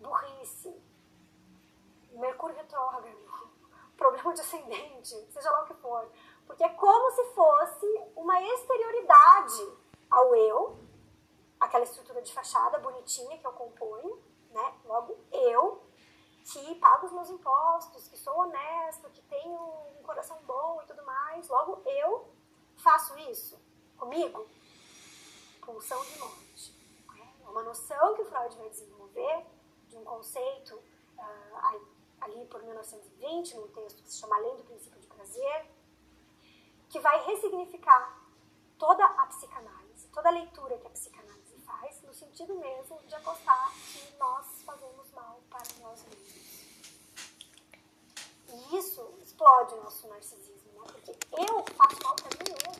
burrice, 0.00 0.80
Mercúrio 2.12 2.56
retrógrado, 2.56 3.06
problema 3.96 4.34
de 4.34 4.40
ascendente, 4.40 5.14
seja 5.32 5.50
lá 5.50 5.62
o 5.62 5.66
que 5.66 5.74
for. 5.74 6.10
Porque 6.46 6.64
é 6.64 6.68
como 6.70 7.10
se 7.12 7.24
fosse 7.34 7.86
uma 8.16 8.40
exterioridade 8.40 9.76
ao 10.10 10.34
eu, 10.34 10.78
aquela 11.60 11.84
estrutura 11.84 12.22
de 12.22 12.32
fachada 12.32 12.78
bonitinha 12.78 13.38
que 13.38 13.46
eu 13.46 13.52
componho, 13.52 14.22
né? 14.50 14.74
Logo, 14.84 15.16
eu, 15.32 15.82
que 16.44 16.74
pago 16.76 17.06
os 17.06 17.12
meus 17.12 17.30
impostos, 17.30 18.08
que 18.08 18.16
sou 18.16 18.38
honesto, 18.38 19.10
que 19.10 19.22
tenho 19.22 19.60
um 19.98 20.02
coração 20.02 20.38
bom 20.44 20.80
e 20.82 20.86
tudo 20.86 21.04
mais, 21.04 21.48
logo 21.48 21.82
eu 21.86 22.28
faço 22.76 23.16
isso 23.18 23.60
comigo? 23.96 24.46
Pulsão 25.64 26.02
de 26.02 26.18
morte. 26.18 26.74
É 27.44 27.48
uma 27.48 27.62
noção 27.62 28.14
que 28.14 28.22
o 28.22 28.24
Freud 28.24 28.56
vai 28.56 28.70
desenvolver 28.70 29.46
de 29.88 29.96
um 29.96 30.04
conceito 30.04 30.74
uh, 30.74 31.86
ali 32.20 32.46
por 32.46 32.62
1920, 32.62 33.56
num 33.56 33.68
texto 33.68 34.02
que 34.02 34.10
se 34.10 34.18
chama 34.18 34.36
Além 34.36 34.56
do 34.56 34.64
Princípio 34.64 34.98
de 35.00 35.06
Prazer, 35.06 35.70
que 36.88 36.98
vai 37.00 37.22
ressignificar 37.24 38.18
toda 38.78 39.04
a 39.04 39.26
psicanálise, 39.26 40.08
toda 40.08 40.28
a 40.28 40.32
leitura 40.32 40.78
que 40.78 40.86
a 40.86 40.90
psicanálise 40.90 41.17
sentido 42.18 42.54
mesmo 42.56 42.98
de 43.06 43.14
apostar 43.14 43.72
que 43.92 44.12
nós 44.18 44.44
fazemos 44.66 45.08
mal 45.12 45.40
para 45.48 45.62
nós 45.80 46.02
mesmos. 46.02 46.58
E 48.48 48.76
isso 48.76 49.14
explode 49.22 49.74
o 49.74 49.84
nosso 49.84 50.08
narcisismo, 50.08 50.72
né? 50.72 50.86
Porque 50.92 51.12
eu 51.32 51.64
faço 51.76 52.02
mal 52.02 52.16
para 52.16 52.30
mim 52.38 52.50
mesmo. 52.50 52.72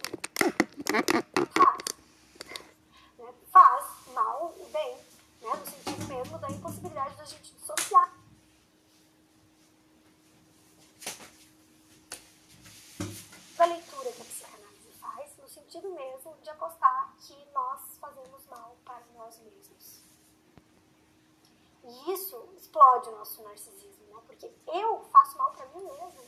Faz. 1.55 1.79
Né? 3.19 3.35
Faz 3.53 3.87
mal 4.13 4.55
e 4.59 4.65
bem, 4.73 4.97
né? 5.43 5.55
no 5.55 5.67
sentido 5.67 6.09
mesmo 6.09 6.39
da 6.39 6.51
impossibilidade 6.51 7.15
da 7.17 7.25
gente 7.25 7.53
dissociar. 7.53 8.13
Da 13.57 13.65
leitura 13.67 14.13
que 14.13 14.23
a 14.23 14.25
psicanálise 14.25 14.93
faz, 15.01 15.37
no 15.39 15.49
sentido 15.49 15.91
mesmo 15.91 16.37
de 16.43 16.51
apostar 16.51 17.15
que 17.21 17.35
nós 17.53 17.88
fazemos 18.01 18.47
mal 18.47 18.77
para 18.85 19.01
nós 19.15 19.39
mesmos. 19.41 20.03
E 21.85 22.13
isso 22.13 22.37
explode 22.57 23.09
o 23.09 23.13
nosso 23.13 23.43
narcisismo, 23.43 24.07
né? 24.07 24.23
Porque 24.27 24.53
eu 24.67 25.05
faço 25.05 25.39
mal 25.39 25.53
para 25.53 25.67
mim 25.67 25.85
mesmo. 25.85 26.23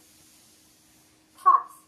Faz. 1.35 1.81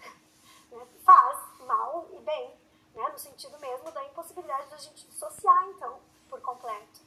Né? 0.70 0.84
Faz 1.04 1.60
mal 1.60 2.08
e 2.10 2.18
bem, 2.22 2.58
né? 2.92 3.08
no 3.08 3.16
sentido 3.16 3.56
mesmo 3.60 3.88
da 3.92 4.04
impossibilidade 4.04 4.68
da 4.68 4.76
gente 4.76 5.06
dissociar, 5.06 5.68
então, 5.68 6.00
por 6.28 6.40
completo. 6.40 7.00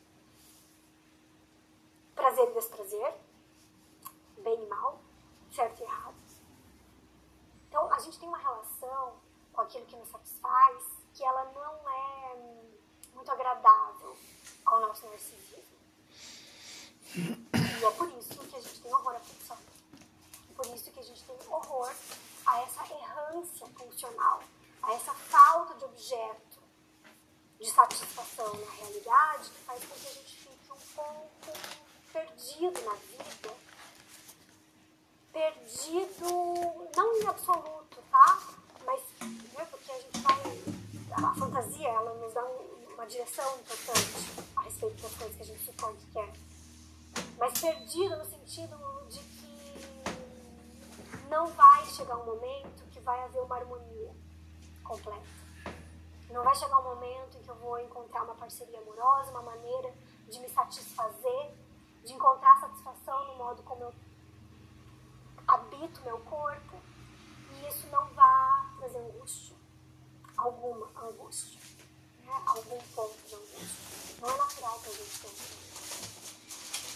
Prazer 2.16 2.50
e 2.50 2.54
desprazer, 2.54 3.20
bem 4.38 4.64
e 4.64 4.68
mal, 4.68 5.02
certo 5.52 5.82
e 5.82 5.84
errado. 5.84 6.16
Então, 7.68 7.92
a 7.92 8.00
gente 8.00 8.18
tem 8.18 8.30
uma 8.30 8.38
relação 8.38 9.20
com 9.52 9.62
aquilo 9.62 9.86
que 9.88 9.96
nos 9.98 10.08
satisfaz 10.08 11.00
que 11.14 11.24
ela 11.24 11.44
não 11.52 11.90
é 11.90 12.36
muito 13.14 13.30
agradável 13.30 14.16
ao 14.66 14.80
nosso 14.80 15.06
E 17.16 17.86
é 17.86 17.92
por 17.92 18.10
isso 18.18 18.38
que 18.38 18.56
a 18.56 18.62
gente 18.62 18.82
tem 18.82 18.94
horror 18.94 19.16
à 19.16 19.20
ficção. 19.20 19.58
E 20.50 20.54
por 20.54 20.66
isso 20.68 20.92
que 20.92 21.00
a 21.00 21.04
gente 21.04 21.24
tem 21.24 21.36
horror 21.48 21.92
a 22.46 22.62
essa 22.62 22.84
errância 22.94 23.68
funcional, 23.68 24.44
a 24.84 24.94
essa 24.94 25.14
falta 25.14 25.76
de 25.76 25.86
objeto 25.86 26.60
de 27.60 27.70
satisfação 27.70 28.54
na 28.54 28.72
realidade 28.72 29.50
que 29.50 29.64
faz 29.64 29.84
com 29.84 29.96
que 29.96 30.08
a 30.08 30.12
gente 30.12 30.36
fique 30.36 30.72
um 30.72 30.96
pouco 30.96 31.30
perdido 32.14 32.82
na 32.86 32.94
vida. 32.94 33.56
Perdido, 35.34 36.90
não 36.96 37.18
em 37.18 37.28
absoluto, 37.28 38.02
tá? 38.10 38.42
Mas, 38.86 39.02
né, 39.54 39.68
porque 39.70 39.92
a 39.92 40.00
gente 40.00 40.20
vai. 40.22 40.40
A 41.12 41.36
fantasia, 41.36 41.88
ela 41.88 42.14
nos 42.14 42.34
dá 42.34 42.44
um, 42.46 42.79
uma 43.00 43.08
direção 43.08 43.58
importante 43.60 44.44
a 44.58 44.62
respeito 44.64 45.02
das 45.02 45.14
coisas 45.14 45.34
que 45.38 45.42
a 45.42 45.46
gente 45.46 45.64
supõe 45.64 45.96
que 45.96 46.12
quer. 46.12 46.34
Mas 47.38 47.62
perdido 47.62 48.18
no 48.18 48.26
sentido 48.26 48.76
de 49.08 49.20
que 49.20 49.48
não 51.30 51.48
vai 51.48 51.86
chegar 51.86 52.18
um 52.18 52.26
momento 52.26 52.84
que 52.92 53.00
vai 53.00 53.24
haver 53.24 53.42
uma 53.42 53.56
harmonia 53.56 54.14
completa. 54.84 55.24
Não 56.30 56.44
vai 56.44 56.54
chegar 56.54 56.78
um 56.78 56.84
momento 56.84 57.38
em 57.38 57.42
que 57.42 57.50
eu 57.50 57.56
vou 57.56 57.80
encontrar 57.80 58.24
uma 58.24 58.36
parceria 58.36 58.80
amorosa, 58.80 59.32
uma 59.32 59.44
maneira 59.44 59.94
de 60.28 60.38
me 60.42 60.50
satisfazer, 60.50 61.54
de 62.04 62.12
encontrar 62.12 62.60
satisfação 62.60 63.28
no 63.28 63.36
modo 63.38 63.64
como 63.64 63.82
eu 63.82 63.94
habito 65.48 66.02
meu 66.02 66.20
corpo, 66.20 66.76
e 67.54 67.68
isso 67.70 67.88
não 67.88 68.08
vai 68.08 68.78
trazer 68.78 68.98
angústia, 68.98 69.56
alguma 70.36 70.86
angústia? 71.02 71.60
Algum 72.46 72.80
ponto. 72.96 73.40
Não 74.22 74.30
é 74.30 74.38
natural 74.38 74.80
que 74.80 74.90
a 74.90 74.94
gente 74.94 75.20
tenha. 75.20 75.60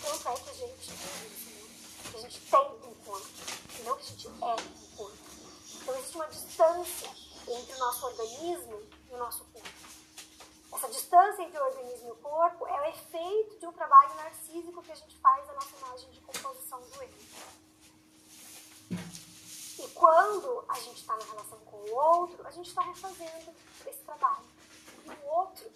Tanto 0.03 0.29
é 0.29 0.35
que 0.35 0.49
a 0.49 0.53
gente 0.53 0.91
né? 0.91 2.11
Que 2.11 2.17
a 2.17 2.21
gente 2.21 2.39
tem 2.41 2.59
um 2.59 2.95
corpo, 3.05 3.27
não 3.83 3.95
que 3.95 4.01
a 4.01 4.05
gente 4.05 4.27
é 4.27 4.31
um 4.31 4.95
corpo. 4.95 5.17
Então 5.75 5.95
existe 5.95 6.15
uma 6.15 6.27
distância 6.27 7.09
entre 7.47 7.75
o 7.75 7.79
nosso 7.79 8.05
organismo 8.05 8.81
e 9.09 9.13
o 9.13 9.17
nosso 9.17 9.43
corpo. 9.45 9.69
Essa 10.73 10.89
distância 10.89 11.43
entre 11.43 11.57
o 11.57 11.63
organismo 11.63 12.07
e 12.07 12.11
o 12.11 12.15
corpo 12.15 12.67
é 12.67 12.81
o 12.81 12.85
efeito 12.85 13.59
de 13.59 13.67
um 13.67 13.71
trabalho 13.71 14.13
narcísico 14.15 14.81
que 14.81 14.91
a 14.91 14.95
gente 14.95 15.15
faz 15.17 15.47
da 15.47 15.53
nossa 15.53 15.75
imagem 15.77 16.09
de 16.11 16.19
composição 16.21 16.81
do 16.81 17.03
eu. 17.03 17.09
E 19.79 19.87
quando 19.93 20.65
a 20.67 20.79
gente 20.79 20.99
está 21.01 21.15
na 21.15 21.23
relação 21.25 21.59
com 21.59 21.77
o 21.77 21.95
outro, 21.95 22.45
a 22.45 22.51
gente 22.51 22.69
está 22.69 22.81
refazendo 22.81 23.53
esse 23.85 23.99
trabalho. 23.99 24.52
E 25.05 25.09
o 25.09 25.27
outro, 25.27 25.71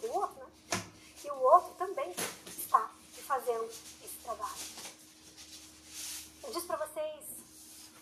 tem 0.00 0.10
outro, 0.10 0.44
né? 0.44 0.84
E 1.24 1.30
o 1.30 1.38
outro 1.40 1.74
também 1.74 2.14
está 2.46 2.90
refazendo 3.16 3.64
esse 3.64 4.18
trabalho. 4.22 4.84
Eu 6.42 6.52
disse 6.52 6.66
para 6.66 6.86
vocês 6.86 7.24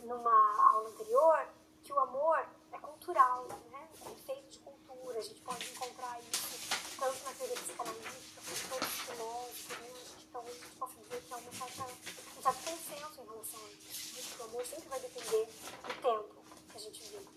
numa 0.01 0.71
aula 0.71 0.89
anterior 0.89 1.49
que 1.85 1.93
o 1.93 1.99
amor 2.01 2.45
é 2.73 2.79
cultural, 2.79 3.47
né? 3.71 3.89
É 4.05 4.15
feito 4.27 4.51
de 4.51 4.59
cultura. 4.59 5.19
A 5.19 5.23
gente 5.23 5.41
pode 5.41 5.71
encontrar 5.71 6.21
isso 6.21 6.97
tanto 6.99 7.25
na 7.25 7.33
teoria 7.35 7.57
psicanalítica 7.57 8.43
quanto 8.69 8.87
psicológica, 8.87 9.77
né? 9.77 9.91
A 9.93 10.05
gente 10.05 10.27
talvez 10.33 10.57
a 10.57 10.65
gente 10.65 10.77
possa 10.77 10.95
dizer 10.95 11.23
que 11.23 11.33
é 11.33 11.37
uma 11.37 11.53
certa, 11.53 11.85
um 11.85 12.43
certo 12.43 12.65
consenso 12.65 13.21
em 13.21 13.25
relação 13.25 13.61
a 13.61 13.71
isso. 13.71 14.41
O 14.41 14.45
amor 14.45 14.67
sempre 14.67 14.89
vai 14.89 15.01
depender 15.01 15.47
do 15.47 16.03
tempo 16.03 16.35
que 16.71 16.77
a 16.77 16.81
gente 16.81 17.03
vive. 17.03 17.29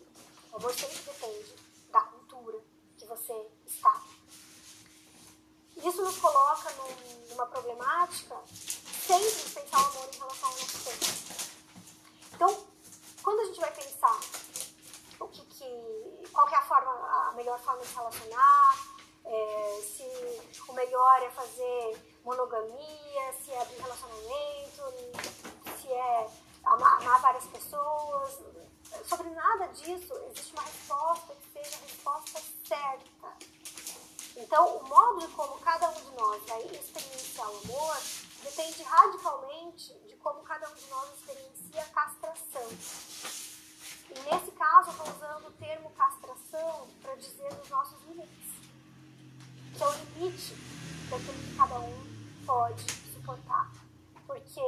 O 0.51 0.55
amor 0.55 0.73
sempre 0.73 0.97
depende 0.97 1.64
que 3.05 3.09
você 3.09 3.47
está. 3.67 4.01
Isso 5.77 6.01
nos 6.01 6.17
coloca 6.17 6.71
num, 6.71 7.27
numa 7.29 7.45
problemática 7.45 8.35
sempre 8.47 9.49
pensar 9.53 9.77
o 9.77 9.85
amor 9.85 10.09
em 10.11 10.17
relação 10.17 10.49
ao 10.49 10.55
nosso 10.55 10.83
tempo. 10.83 11.05
Então, 12.33 12.67
quando 13.21 13.39
a 13.41 13.45
gente 13.45 13.59
vai 13.59 13.71
pensar 13.71 14.19
o 15.19 15.27
que, 15.27 15.45
que 15.45 16.29
qual 16.33 16.47
que 16.47 16.55
é 16.55 16.57
a 16.57 16.65
forma, 16.65 16.91
a 17.29 17.33
melhor 17.33 17.59
forma 17.59 17.81
de 17.81 17.87
se 17.87 17.95
relacionar, 17.95 18.87
é, 19.25 19.81
se 19.81 20.61
o 20.67 20.73
melhor 20.73 21.21
é 21.21 21.29
fazer 21.29 22.19
monogamia, 22.23 23.33
se 23.43 23.51
é 23.51 23.61
abrir 23.61 23.79
relacionamento, 23.81 24.81
se 25.79 25.91
é 25.91 26.29
amar, 26.63 27.01
amar 27.01 27.21
várias 27.21 27.45
pessoas, 27.45 28.39
sobre 29.03 29.29
nada 29.29 29.67
disso 29.67 30.13
existe 30.31 30.53
uma 30.53 30.63
resposta 30.63 31.35
que 31.35 31.53
seja 31.53 31.75
a 31.75 31.81
resposta 31.81 32.41
certa. 32.67 33.55
Então, 34.37 34.77
o 34.77 34.87
modo 34.87 35.19
de 35.19 35.27
como 35.33 35.57
cada 35.59 35.89
um 35.89 35.93
de 35.93 36.11
nós 36.11 36.43
vai 36.45 36.61
experienciar 36.63 37.49
o 37.49 37.57
amor 37.57 37.97
depende 38.43 38.83
radicalmente 38.83 39.93
de 40.07 40.15
como 40.17 40.41
cada 40.43 40.69
um 40.69 40.73
de 40.73 40.87
nós 40.87 41.09
experiencia 41.13 41.81
a 41.81 41.85
castração. 41.85 42.67
E 44.09 44.19
nesse 44.19 44.51
caso, 44.51 44.89
eu 44.89 44.93
estou 44.93 45.15
usando 45.15 45.47
o 45.47 45.51
termo 45.53 45.89
castração 45.91 46.87
para 47.01 47.15
dizer 47.15 47.51
os 47.61 47.69
nossos 47.69 48.01
limites, 48.03 48.51
que 49.75 49.83
é 49.83 49.87
o 49.87 49.91
limite 49.91 50.53
daquilo 51.09 51.33
que 51.33 51.57
cada 51.57 51.79
um 51.79 52.45
pode 52.45 52.85
suportar. 53.13 53.71
Porque, 54.27 54.61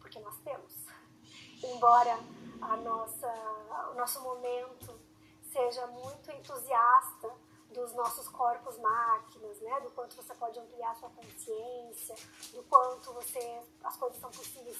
porque 0.00 0.18
nós 0.20 0.36
temos. 0.44 0.72
Embora 1.62 2.18
a 2.60 2.76
nossa, 2.76 3.28
o 3.92 3.94
nosso 3.94 4.20
momento 4.20 4.98
seja 5.52 5.86
muito 5.88 6.30
entusiasta 6.30 7.30
dos 7.72 7.92
nossos 7.94 8.28
corpos 8.28 8.76
máquinas, 8.78 9.60
né? 9.60 9.80
Do 9.80 9.90
quanto 9.92 10.16
você 10.16 10.34
pode 10.34 10.58
ampliar 10.58 10.94
sua 10.96 11.10
consciência, 11.10 12.16
do 12.52 12.62
quanto 12.64 13.12
você 13.12 13.60
as 13.84 13.96
coisas 13.96 14.20
são 14.20 14.30
possíveis 14.30 14.76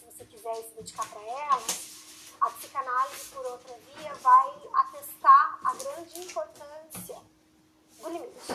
quiser 0.60 0.68
se 0.68 0.74
dedicar 0.74 1.08
para 1.08 1.22
elas. 1.22 2.00
A 2.40 2.50
psicanálise, 2.50 3.30
por 3.30 3.44
outra 3.44 3.74
via, 3.78 4.14
vai 4.14 4.68
atestar 4.74 5.60
a 5.64 5.74
grande 5.74 6.20
importância 6.20 7.20
do 8.00 8.08
limite, 8.08 8.52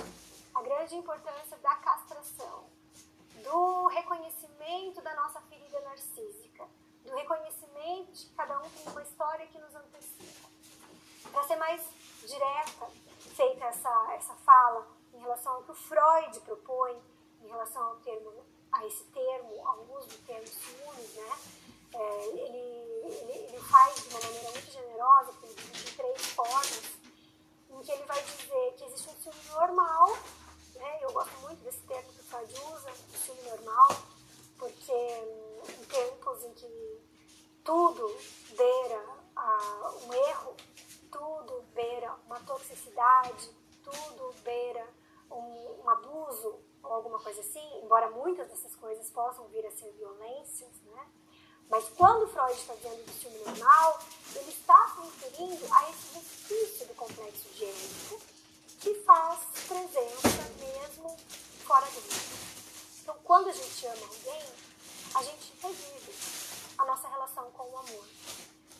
a 0.55 0.61
grande 0.61 0.95
importância 0.95 1.57
da 1.57 1.75
castração, 1.75 2.65
do 3.43 3.87
reconhecimento 3.87 5.01
da 5.01 5.13
nossa 5.15 5.39
ferida 5.41 5.79
narcísica, 5.81 6.67
do 7.03 7.13
reconhecimento 7.13 8.11
de 8.11 8.25
que 8.25 8.33
cada 8.33 8.59
um 8.59 8.69
tem 8.69 8.87
uma 8.87 9.03
história 9.03 9.45
que 9.47 9.59
nos 9.59 9.75
antecipa. 9.75 10.49
Para 11.31 11.43
ser 11.43 11.55
mais 11.57 11.87
direta, 12.25 12.87
feita 13.35 13.65
essa, 13.65 14.13
essa 14.13 14.33
fala 14.37 14.87
em 15.13 15.19
relação 15.19 15.53
ao 15.53 15.63
que 15.63 15.71
o 15.71 15.75
Freud 15.75 16.39
propõe, 16.39 16.99
em 17.43 17.47
relação 17.47 17.83
ao 17.83 17.95
termo, 17.97 18.33
a 18.71 18.85
esse 18.87 19.03
termo, 19.05 19.67
ao 19.67 19.81
uso 19.99 20.07
do 20.07 20.25
termo 20.25 20.47
ciúmes, 20.47 21.13
né? 21.13 21.64
É, 21.97 22.27
ele, 22.27 22.47
ele, 23.05 23.31
ele, 23.31 23.59
faz 23.59 23.95
de 23.95 24.09
uma 24.09 24.19
maneira 24.19 24.51
muito 24.51 24.71
generosa, 24.71 25.31
porque 25.31 25.45
ele 25.45 25.55
divide 25.55 25.95
três 25.95 26.25
formas, 26.27 26.83
em 27.69 27.81
que 27.81 27.91
ele 27.91 28.03
vai 28.03 28.21
dizer 28.21 28.73
que 28.77 28.83
existe 28.83 29.09
um 29.09 29.21
ciúme 29.21 29.49
normal, 29.53 30.17
né? 30.75 30.99
eu 31.01 31.13
gosto 31.13 31.37
muito 31.39 31.63
desse 31.63 31.79
termo 31.83 32.11
que 32.11 32.19
o 32.19 32.23
Freud 32.23 32.53
usa, 32.53 32.91
o 32.91 33.17
ciúme 33.17 33.41
normal, 33.43 33.87
porque 34.59 34.91
em 34.91 35.85
tempos 35.85 36.43
em 36.43 36.53
que 36.53 37.01
tudo 37.63 38.17
beira 38.57 39.05
a, 39.35 39.93
um 40.03 40.13
erro, 40.13 40.55
tudo 41.09 41.63
beira 41.73 42.13
uma 42.25 42.39
toxicidade, 42.41 43.49
tudo 43.83 44.33
beira 44.43 44.85
um 45.31 45.75
ou 46.83 46.93
alguma 46.93 47.19
coisa 47.19 47.41
assim, 47.41 47.81
embora 47.83 48.09
muitas 48.11 48.47
dessas 48.47 48.75
coisas 48.75 49.09
possam 49.09 49.47
vir 49.47 49.65
a 49.65 49.71
ser 49.71 49.91
violências, 49.93 50.71
né? 50.83 51.07
Mas 51.69 51.85
quando 51.97 52.27
Freud 52.27 52.53
está 52.53 52.75
dizendo 52.75 53.03
do 53.05 53.11
ciúme 53.19 53.37
normal, 53.39 53.99
ele 54.35 54.49
está 54.49 54.95
se 54.95 55.01
referindo 55.01 55.73
a 55.73 55.89
esse 55.89 56.13
resquício 56.13 56.87
do 56.87 56.93
complexo 56.93 57.47
higiênico 57.49 58.21
que 58.79 58.93
faz 59.03 59.39
presença 59.67 60.43
mesmo 60.59 61.17
fora 61.65 61.85
do 61.87 62.01
mundo. 62.01 62.45
Então, 63.01 63.15
quando 63.23 63.49
a 63.49 63.51
gente 63.51 63.87
ama 63.87 64.05
alguém, 64.07 64.43
a 65.15 65.23
gente 65.23 65.53
revive 65.61 66.13
a 66.77 66.85
nossa 66.85 67.07
relação 67.07 67.49
com 67.51 67.63
o 67.63 67.77
amor. 67.77 68.05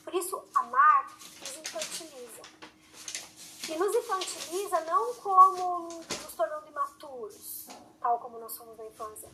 Por 0.04 0.14
isso, 0.14 0.44
amar 0.54 1.18
nos 1.40 1.58
infantiliza. 1.58 2.42
E 3.68 3.76
nos 3.78 3.96
infantiliza 3.96 4.82
não 4.82 5.16
como 5.16 5.88
nos 5.88 6.36
tornando 6.36 6.68
imaturos, 6.68 7.66
tal 8.00 8.20
como 8.20 8.38
nós 8.38 8.52
somos 8.52 8.78
na 8.78 8.86
infância, 8.86 9.32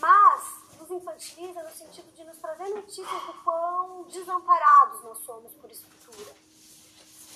mas 0.00 0.63
nos 0.84 0.90
infantiliza 0.90 1.62
no 1.62 1.70
sentido 1.70 2.12
de 2.12 2.24
nos 2.24 2.36
trazer 2.38 2.68
notícias 2.68 3.22
do 3.26 3.42
quão 3.42 4.02
desamparados 4.02 5.02
nós 5.02 5.18
somos 5.20 5.52
por 5.54 5.70
estrutura. 5.70 6.36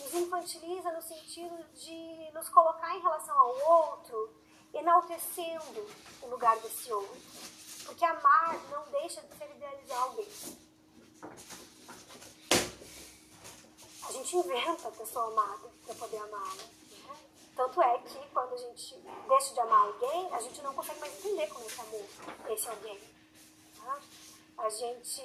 Nos 0.00 0.14
infantiliza 0.14 0.92
no 0.92 1.00
sentido 1.00 1.56
de 1.74 2.30
nos 2.34 2.48
colocar 2.50 2.94
em 2.94 3.00
relação 3.00 3.38
ao 3.38 3.90
outro, 3.90 4.34
enaltecendo 4.74 5.86
o 6.22 6.26
lugar 6.26 6.58
desse 6.58 6.92
outro. 6.92 7.20
Porque 7.86 8.04
amar 8.04 8.54
não 8.70 8.84
deixa 8.90 9.22
de 9.22 9.34
ser 9.34 9.50
idealizar 9.50 10.02
alguém. 10.02 10.28
A 14.08 14.12
gente 14.12 14.36
inventa 14.36 14.88
a 14.88 14.92
pessoa 14.92 15.26
amada 15.28 15.70
para 15.86 15.94
poder 15.94 16.18
amá-la. 16.18 16.54
Né? 16.54 17.16
Tanto 17.56 17.80
é 17.80 17.98
que 18.00 18.28
quando 18.28 18.52
a 18.52 18.58
gente 18.58 18.94
deixa 19.26 19.54
de 19.54 19.60
amar 19.60 19.86
alguém, 19.86 20.34
a 20.34 20.40
gente 20.40 20.60
não 20.60 20.74
consegue 20.74 21.00
mais 21.00 21.18
entender 21.18 21.46
como 21.48 21.64
é 21.64 21.68
que 21.68 21.80
amou 21.80 22.06
esse 22.50 22.68
alguém 22.68 23.17
a 24.58 24.68
gente 24.68 25.22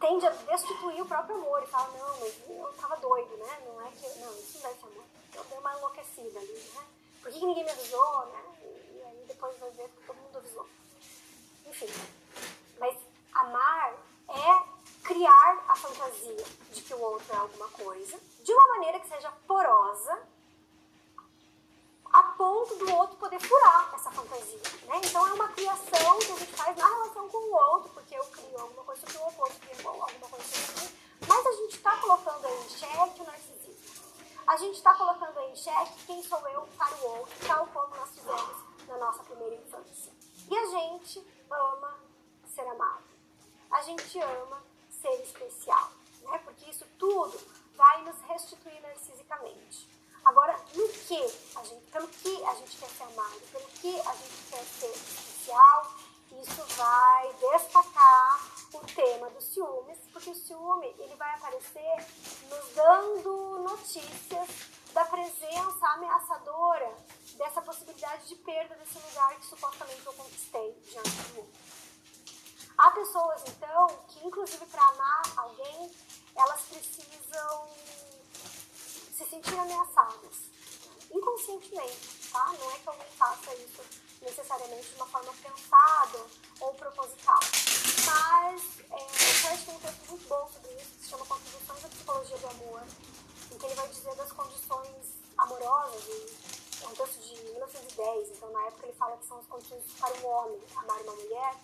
tende 0.00 0.26
a 0.26 0.30
destituir 0.30 1.00
o 1.00 1.06
próprio 1.06 1.36
amor 1.36 1.62
e 1.62 1.66
fala, 1.66 1.88
não, 1.96 2.20
mas 2.20 2.34
eu 2.48 2.74
tava 2.80 2.96
doido, 2.96 3.36
né? 3.36 3.62
Não 3.66 3.86
é 3.86 3.90
que. 3.90 4.18
Não, 4.18 4.32
isso 4.38 4.58
não 4.58 4.70
é 4.70 4.74
amor. 4.74 5.04
Eu 5.34 5.44
dei 5.44 5.58
uma 5.58 5.76
enlouquecida 5.76 6.38
ali, 6.38 6.70
né? 6.74 6.86
Por 7.22 7.32
que, 7.32 7.38
que 7.40 7.46
ninguém 7.46 7.64
me 7.64 7.70
avisou, 7.70 8.26
né? 8.26 8.42
E 8.62 9.02
aí 9.02 9.24
depois 9.26 9.58
vai 9.58 9.70
ver 9.70 9.88
que 9.88 10.06
todo 10.06 10.16
mundo 10.16 10.38
avisou. 10.38 10.66
Enfim. 11.66 11.88
Mas 12.78 12.96
amar 13.34 13.94
é 14.28 14.76
criar 15.02 15.64
a 15.68 15.76
fantasia 15.76 16.44
de 16.72 16.82
que 16.82 16.94
o 16.94 17.00
outro 17.00 17.32
é 17.32 17.36
alguma 17.36 17.68
coisa, 17.68 18.18
de 18.42 18.52
uma 18.52 18.68
maneira 18.68 19.00
que 19.00 19.08
seja 19.08 19.30
porosa 19.46 20.26
a 22.12 22.22
ponto 22.22 22.74
do 22.76 22.92
outro 22.94 23.16
poder 23.16 23.38
furar 23.40 23.92
essa 23.94 24.10
fantasia. 24.10 24.58
Né? 24.84 25.00
Então 25.04 25.26
é 25.26 25.32
uma 25.34 25.48
criação 25.48 26.18
que 26.18 26.32
a 26.32 26.36
gente 26.36 26.52
faz 26.52 26.76
na 26.76 26.86
relação 26.86 27.28
com 27.28 27.38
o 27.38 27.54
outro, 27.54 27.92
porque 27.92 28.14
eu 28.14 28.24
crio 28.24 28.58
alguma 28.58 28.84
coisa 28.84 29.02
sobre 29.02 29.18
o 29.18 29.24
outro, 29.24 29.38
o 29.38 29.42
outro 29.42 29.58
cria 29.60 29.88
alguma 29.88 30.28
coisa 30.28 30.44
sobre 30.44 30.80
mim, 30.80 30.96
mas 31.28 31.46
a 31.46 31.52
gente 31.52 31.76
está 31.76 31.96
colocando 31.98 32.46
aí 32.46 32.64
em 32.64 32.68
xeque 32.70 33.20
o 33.20 33.24
narcisismo. 33.24 34.06
A 34.46 34.56
gente 34.56 34.76
está 34.76 34.94
colocando 34.94 35.38
aí 35.38 35.52
em 35.52 35.56
xeque 35.56 36.06
quem 36.06 36.22
sou 36.22 36.38
eu 36.48 36.66
para 36.78 36.94
o 36.96 37.18
outro, 37.18 37.46
tal 37.46 37.66
como 37.66 37.94
nós 37.96 38.10
fizemos 38.10 38.56
na 38.86 38.96
nossa 38.98 39.22
primeira 39.24 39.56
infância. 39.56 40.12
E 40.48 40.56
a 40.56 40.66
gente 40.66 41.26
ama 41.50 41.98
ser 42.54 42.66
amado. 42.66 43.04
A 43.70 43.82
gente 43.82 44.18
ama 44.20 44.62
ser 44.88 45.22
especial, 45.22 45.90
né? 46.22 46.38
porque 46.44 46.70
isso 46.70 46.86
tudo 46.98 47.38
vai 47.76 48.02
nos 48.04 48.18
restituir 48.22 48.80
narcisicamente. 48.80 49.96
Agora, 50.26 50.58
no 50.74 50.88
que 50.88 51.22
a 51.54 51.62
gente, 51.62 51.84
pelo 51.92 52.08
que 52.08 52.44
a 52.44 52.54
gente 52.54 52.76
quer 52.78 52.88
ser 52.88 53.04
amado, 53.04 53.40
pelo 53.52 53.64
que 53.68 54.00
a 54.00 54.12
gente 54.12 54.50
quer 54.50 54.64
ser 54.64 54.90
especial, 54.90 55.94
isso 56.32 56.64
vai 56.76 57.32
destacar 57.34 58.52
o 58.74 58.80
tema 58.92 59.30
dos 59.30 59.44
ciúmes, 59.44 59.98
porque 60.12 60.30
o 60.30 60.34
ciúme 60.34 60.92
ele 60.98 61.14
vai 61.14 61.32
aparecer 61.36 62.06
nos 62.50 62.74
dando 62.74 63.58
notícias 63.60 64.48
da 64.92 65.04
presença 65.04 65.86
ameaçadora 65.94 66.92
dessa 67.36 67.62
possibilidade 67.62 68.26
de 68.26 68.34
perda 68.34 68.74
desse 68.74 68.98
lugar 68.98 69.36
que 69.36 69.46
supostamente 69.46 70.04
eu 70.04 70.12
conquistei 70.12 70.72
diante 70.90 71.10
do 71.10 71.34
mundo. 71.34 71.52
Há 72.76 72.90
pessoas, 72.90 73.44
então, 73.46 73.86
que 74.08 74.26
inclusive 74.26 74.66
para 74.66 74.84
amar 74.88 75.22
alguém, 75.36 75.90
elas 76.34 76.62
precisam 76.62 77.68
se 79.16 79.24
ameaçadas, 80.06 80.36
inconscientemente, 81.10 82.30
tá? 82.30 82.52
Não 82.58 82.70
é 82.70 82.78
que 82.78 82.88
alguém 82.88 83.08
faça 83.16 83.54
isso 83.54 83.82
necessariamente 84.22 84.88
de 84.88 84.94
uma 84.96 85.06
forma 85.06 85.32
pensada 85.34 86.26
ou 86.60 86.74
proposital. 86.74 87.40
Mas 88.04 88.62
é, 88.90 88.94
o 88.94 89.08
Freud 89.08 89.64
tem 89.64 89.74
um 89.74 89.80
texto 89.80 90.08
muito 90.08 90.28
bom 90.28 90.48
sobre 90.52 90.72
isso, 90.74 90.90
que 90.90 91.04
se 91.04 91.10
chama 91.10 91.26
Contribuições 91.26 91.84
à 91.84 91.88
Psicologia 91.88 92.38
do 92.38 92.46
Amor, 92.46 92.82
em 93.52 93.58
que 93.58 93.66
ele 93.66 93.74
vai 93.74 93.88
dizer 93.88 94.14
das 94.14 94.32
condições 94.32 95.14
amorosas, 95.38 96.02
e 96.08 96.84
é 96.84 96.88
um 96.88 96.94
texto 96.94 97.20
de 97.20 97.42
1910, 97.42 98.30
então 98.30 98.50
na 98.52 98.66
época 98.66 98.86
ele 98.86 98.96
fala 98.96 99.16
que 99.16 99.26
são 99.26 99.38
as 99.38 99.46
condições 99.46 99.84
para 99.98 100.14
um 100.14 100.26
homem 100.26 100.60
amar 100.76 101.00
uma 101.02 101.12
mulher, 101.14 101.56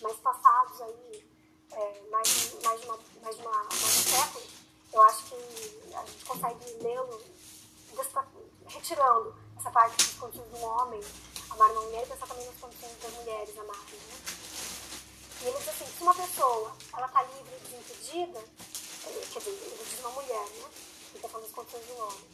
mas 0.00 0.16
passados 0.18 0.80
aí 0.82 1.24
é, 1.72 2.00
mais, 2.10 2.54
mais, 2.62 2.80
de 2.80 2.86
uma, 2.86 2.98
mais, 3.22 3.36
de 3.36 3.42
uma, 3.42 3.52
mais 3.52 3.78
de 3.78 3.84
um 3.84 4.16
século, 4.16 4.44
eu 4.92 5.02
acho 5.02 5.24
que 5.26 5.94
a 5.94 6.04
gente 6.04 6.24
consegue 6.24 6.64
lê-lo 6.82 7.22
retirando 8.66 9.34
essa 9.56 9.70
parte 9.70 9.96
das 9.96 10.14
condições 10.14 10.48
do 10.50 10.60
homem 10.60 11.00
amar 11.50 11.70
uma 11.70 11.82
mulher 11.82 12.04
e 12.04 12.06
pensar 12.06 12.26
também 12.26 12.46
nas 12.46 12.56
condições 12.56 12.96
das 13.02 13.12
mulheres 13.12 13.58
amarem. 13.58 13.94
Né? 13.94 14.40
E 15.40 15.46
ele 15.46 15.58
diz 15.58 15.68
assim, 15.68 15.86
se 15.86 16.02
uma 16.02 16.14
pessoa 16.14 16.76
ela 16.96 17.06
está 17.06 17.22
livre 17.22 17.56
e 17.56 17.60
desimpedida, 17.60 18.38
eh, 18.38 19.26
quer 19.32 19.38
dizer, 19.38 19.50
ele 19.50 19.84
diz 19.84 20.00
uma 20.00 20.10
mulher, 20.10 20.46
né? 20.50 20.70
Ele 21.08 21.16
está 21.16 21.28
falando 21.28 21.46
das 21.46 21.54
condições 21.54 21.86
do 21.86 21.96
homem. 21.96 22.28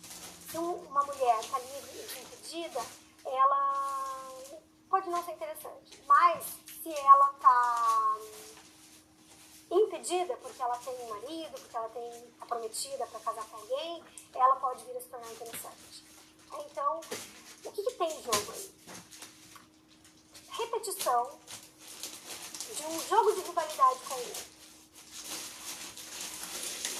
Se 0.51 0.59
uma 0.59 1.05
mulher 1.05 1.41
está 1.41 1.59
livre 1.59 1.91
e 1.95 2.03
desimpedida, 2.03 2.81
ela 3.25 4.33
pode 4.89 5.09
não 5.09 5.25
ser 5.25 5.33
interessante. 5.33 6.03
Mas 6.07 6.45
se 6.83 6.93
ela 6.93 7.31
está 7.33 8.17
impedida 9.71 10.37
porque 10.37 10.63
ela 10.63 10.79
tem 10.79 10.95
um 10.95 11.09
marido, 11.09 11.61
porque 11.61 11.77
ela 11.77 11.89
tem 11.89 12.35
a 12.41 12.47
prometida 12.47 13.07
para 13.07 13.21
casar 13.21 13.45
com 13.49 13.57
alguém, 13.57 14.05
ela 14.35 14.57
pode 14.57 14.85
vir 14.85 14.97
a 14.97 15.01
se 15.01 15.09
tornar 15.09 15.33
interessante. 15.33 16.05
Então, 16.71 17.01
o 17.65 17.73
que, 17.73 17.83
que 17.83 17.95
tem 17.95 18.09
em 18.09 18.23
jogo 18.23 18.53
aí? 18.53 18.71
Repetição 20.51 21.39
de 22.75 22.87
um 22.87 23.01
jogo 23.09 23.33
de 23.33 23.41
rivalidade 23.43 24.01
com 24.09 24.19
ele. 24.19 24.57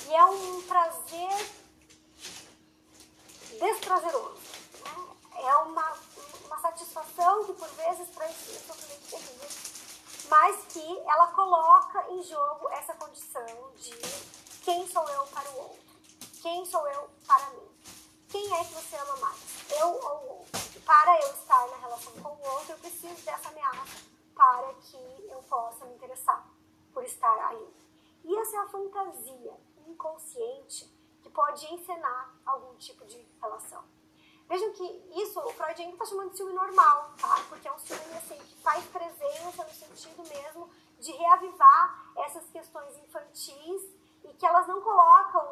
E 0.09 0.15
é 0.15 0.25
um 0.25 0.63
prazer 0.63 1.51
desprazeroso. 3.59 4.41
Né? 4.85 5.17
É 5.39 5.57
uma, 5.57 5.99
uma 6.45 6.61
satisfação 6.61 7.45
que 7.45 7.53
por 7.55 7.69
vezes 7.69 8.09
traz 8.15 8.37
sofrimento 8.67 9.11
terrível 9.11 9.76
mas 10.29 10.65
que 10.73 10.99
ela 11.01 11.29
coloca 11.29 12.11
em 12.11 12.23
jogo 12.23 12.69
essa 12.71 12.95
condição 12.95 13.73
de 13.77 13.97
quem 14.65 14.87
sou 14.89 15.09
eu 15.09 15.27
para 15.27 15.49
o 15.51 15.59
outro, 15.59 15.97
quem 16.43 16.65
sou 16.67 16.87
eu 16.89 17.09
para 17.27 17.51
mim, 17.51 17.69
quem 18.29 18.53
é 18.55 18.65
que 18.65 18.75
você 18.75 18.97
ama 18.97 19.17
mais, 19.17 19.41
eu 19.79 19.89
ou 19.89 20.19
o 20.19 20.29
outro. 20.39 20.81
Para 20.85 21.21
eu 21.21 21.33
estar 21.33 21.69
na 21.69 21.77
relação 21.77 22.13
com 22.15 22.29
o 22.29 22.55
outro, 22.55 22.73
eu 22.73 22.79
preciso 22.79 23.25
dessa 23.25 23.49
ameaça 23.49 24.05
para 24.35 24.75
que 24.75 25.29
eu 25.31 25.43
possa 25.49 25.85
me 25.87 25.95
interessar 25.95 26.47
por 26.93 27.05
estar 27.05 27.49
aí. 27.49 27.75
E 28.25 28.37
essa 28.37 28.57
é 28.57 28.61
a 28.61 28.69
fantasia 28.69 29.57
inconsciente 29.87 30.93
que 31.23 31.31
pode 31.31 31.73
encenar 31.73 32.35
algum 32.45 32.75
tipo 32.77 33.05
de 33.07 33.19
relação. 33.41 33.83
Vejam 34.49 34.73
que 34.73 34.85
isso 35.17 35.41
o 35.41 35.53
Freud 35.53 35.83
ainda 35.83 35.95
está 35.95 36.07
chamando 36.07 36.31
de 36.31 36.37
ciúme 36.37 36.53
normal, 36.53 37.13
tá? 37.21 37.41
Porque 37.49 37.67
é 37.67 37.73
um 37.73 37.79
ciúme 37.79 38.17
assim, 38.17 38.39
que 38.39 38.63
faz 38.63 38.85
presença 38.87 39.65
no 39.65 39.75
sentido 39.75 40.23
mesmo 40.29 40.71
de 41.01 41.13
reavivar 41.13 42.13
essas 42.17 42.49
questões 42.51 42.97
infantis 42.99 43.83
e 44.25 44.33
que 44.35 44.47
elas 44.47 44.67
não 44.69 44.81
colocam 44.81 45.45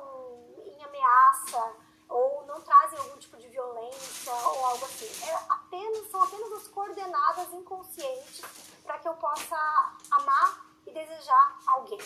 em 0.65 0.85
ameaça 0.85 1.73
ou 2.09 2.45
não 2.47 2.61
trazem 2.61 2.99
algum 2.99 3.17
tipo 3.19 3.37
de 3.37 3.49
violência 3.49 4.33
ou 4.33 4.65
algo 4.67 4.85
assim. 4.85 5.11
É 5.29 5.35
apenas, 5.49 6.11
são 6.11 6.23
apenas 6.23 6.53
as 6.53 6.69
coordenadas 6.69 7.53
inconscientes 7.53 8.43
para 8.85 8.99
que 8.99 9.09
eu 9.09 9.15
possa 9.15 9.97
amar 10.11 10.67
e 10.87 10.93
desejar 10.93 11.59
alguém. 11.67 11.99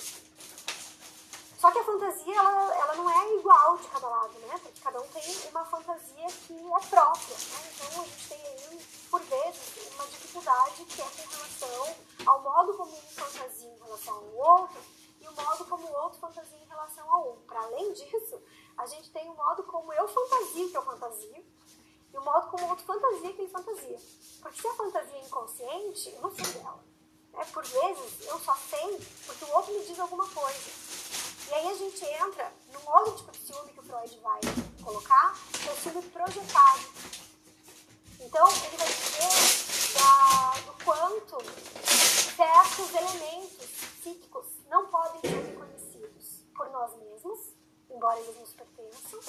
Só 1.58 1.72
que 1.72 1.78
a 1.80 1.84
fantasia, 1.84 2.36
ela, 2.36 2.74
ela 2.76 2.94
não 2.94 3.10
é 3.10 3.34
igual 3.34 3.76
de 3.76 3.88
cada 3.88 4.08
lado, 4.08 4.32
né? 4.38 4.56
Porque 4.62 4.80
cada 4.80 5.00
um 5.00 5.08
tem 5.08 5.48
uma 5.50 5.64
fantasia 5.64 6.27
é 6.66 6.80
própria, 6.80 7.36
né? 7.36 7.72
Então 7.74 8.02
a 8.02 8.04
gente 8.04 8.28
tem 8.28 8.46
aí, 8.46 8.86
por 9.10 9.20
vezes, 9.20 9.92
uma 9.94 10.06
dificuldade 10.06 10.84
que 10.84 11.00
é 11.00 11.04
com 11.04 11.28
relação 11.28 11.96
ao 12.26 12.42
modo 12.42 12.74
como 12.74 12.92
um 12.92 13.02
fantasia 13.02 13.68
em 13.68 13.78
relação 13.78 14.14
ao 14.14 14.34
outro 14.34 14.80
e 15.20 15.28
o 15.28 15.32
modo 15.32 15.64
como 15.64 15.86
o 15.86 15.92
outro 15.92 16.18
fantasia 16.18 16.58
em 16.58 16.68
relação 16.68 17.10
ao 17.12 17.32
um. 17.32 17.36
Para 17.42 17.62
além 17.62 17.92
disso, 17.92 18.40
a 18.76 18.86
gente 18.86 19.10
tem 19.10 19.28
o 19.28 19.34
modo 19.34 19.62
como 19.64 19.92
eu 19.92 20.08
fantasio 20.08 20.70
que 20.70 20.76
eu 20.76 20.82
fantasio 20.82 21.44
e 22.12 22.16
o 22.16 22.24
modo 22.24 22.50
como 22.50 22.66
o 22.66 22.68
outro 22.70 22.84
fantasia 22.84 23.32
que 23.32 23.42
ele 23.42 23.50
fantasia. 23.50 23.98
Porque 24.40 24.60
se 24.60 24.68
a 24.68 24.74
fantasia 24.74 25.16
é 25.16 25.26
inconsciente, 25.26 26.10
eu 26.10 26.20
não 26.20 26.34
sei 26.34 26.44
dela. 26.52 26.84
Né? 27.32 27.44
Por 27.52 27.64
vezes, 27.64 28.26
eu 28.26 28.38
só 28.40 28.54
sei 28.56 29.06
porque 29.26 29.44
o 29.44 29.52
outro 29.54 29.72
me 29.72 29.84
diz 29.84 29.98
alguma 29.98 30.28
coisa. 30.28 30.70
E 31.48 31.54
aí 31.54 31.68
a 31.68 31.74
gente 31.74 32.04
entra 32.04 32.52
num 32.72 32.90
outro 32.92 33.16
tipo 33.16 33.32
de 33.32 33.38
ciúme 33.38 33.72
que 33.72 33.80
o 33.80 33.82
Freud 33.82 34.20
vai 34.20 34.40
colocar, 34.82 35.34
que 35.52 35.68
é 35.68 35.72
o 35.72 35.76
ciúme 36.28 36.46
projetado. 36.46 36.80
Então, 38.20 38.48
ele 38.48 38.76
vai 38.76 38.88
dizer 38.88 39.94
da, 39.94 40.50
do 40.60 40.84
quanto 40.84 41.38
certos 42.36 42.94
elementos 42.94 43.66
psíquicos 44.00 44.46
não 44.68 44.86
podem 44.88 45.20
ser 45.22 45.42
reconhecidos 45.42 46.42
por 46.54 46.68
nós 46.70 46.94
mesmos, 46.96 47.38
embora 47.90 48.20
eles 48.20 48.38
nos 48.38 48.52
pertençam, 48.52 49.20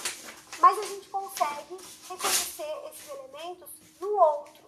mas 0.59 0.77
a 0.77 0.83
gente 0.83 1.07
consegue 1.09 1.77
reconhecer 2.07 2.89
esses 2.91 3.09
elementos 3.09 3.69
no 3.99 4.17
outro, 4.17 4.63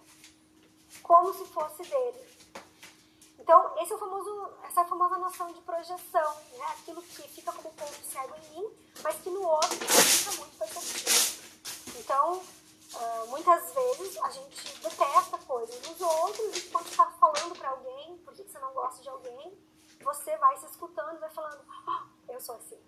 como 1.02 1.34
se 1.34 1.44
fosse 1.46 1.82
dele. 1.82 2.32
Então, 3.38 3.74
esse 3.82 3.92
é 3.92 3.96
o 3.96 3.98
famoso, 3.98 4.50
essa 4.64 4.80
é 4.80 4.82
a 4.84 4.86
famosa 4.86 5.18
noção 5.18 5.52
de 5.52 5.60
projeção, 5.62 6.34
né? 6.52 6.64
aquilo 6.78 7.02
que 7.02 7.22
fica 7.28 7.52
como 7.52 7.74
ponto 7.74 8.04
cego 8.04 8.34
em 8.36 8.50
mim, 8.54 8.70
mas 9.02 9.16
que 9.16 9.30
no 9.30 9.42
outro 9.42 9.76
fica 9.76 10.32
muito 10.36 10.56
perceptível. 10.56 11.32
Então, 12.02 12.36
uh, 12.36 13.26
muitas 13.28 13.72
vezes 13.72 14.16
a 14.22 14.30
gente 14.30 14.78
detesta 14.80 15.38
coisas 15.38 15.88
nos 15.88 16.00
outros 16.00 16.56
e 16.56 16.60
quando 16.62 16.86
está 16.86 17.06
falando 17.12 17.56
para 17.56 17.70
alguém, 17.70 18.16
por 18.18 18.34
que 18.34 18.42
você 18.42 18.58
não 18.58 18.72
gosta 18.72 19.02
de 19.02 19.08
alguém, 19.08 19.56
você 20.02 20.36
vai 20.36 20.56
se 20.58 20.66
escutando 20.66 21.18
vai 21.18 21.30
falando, 21.30 21.60
oh, 21.86 22.32
eu 22.32 22.40
sou 22.40 22.56
assim. 22.56 22.78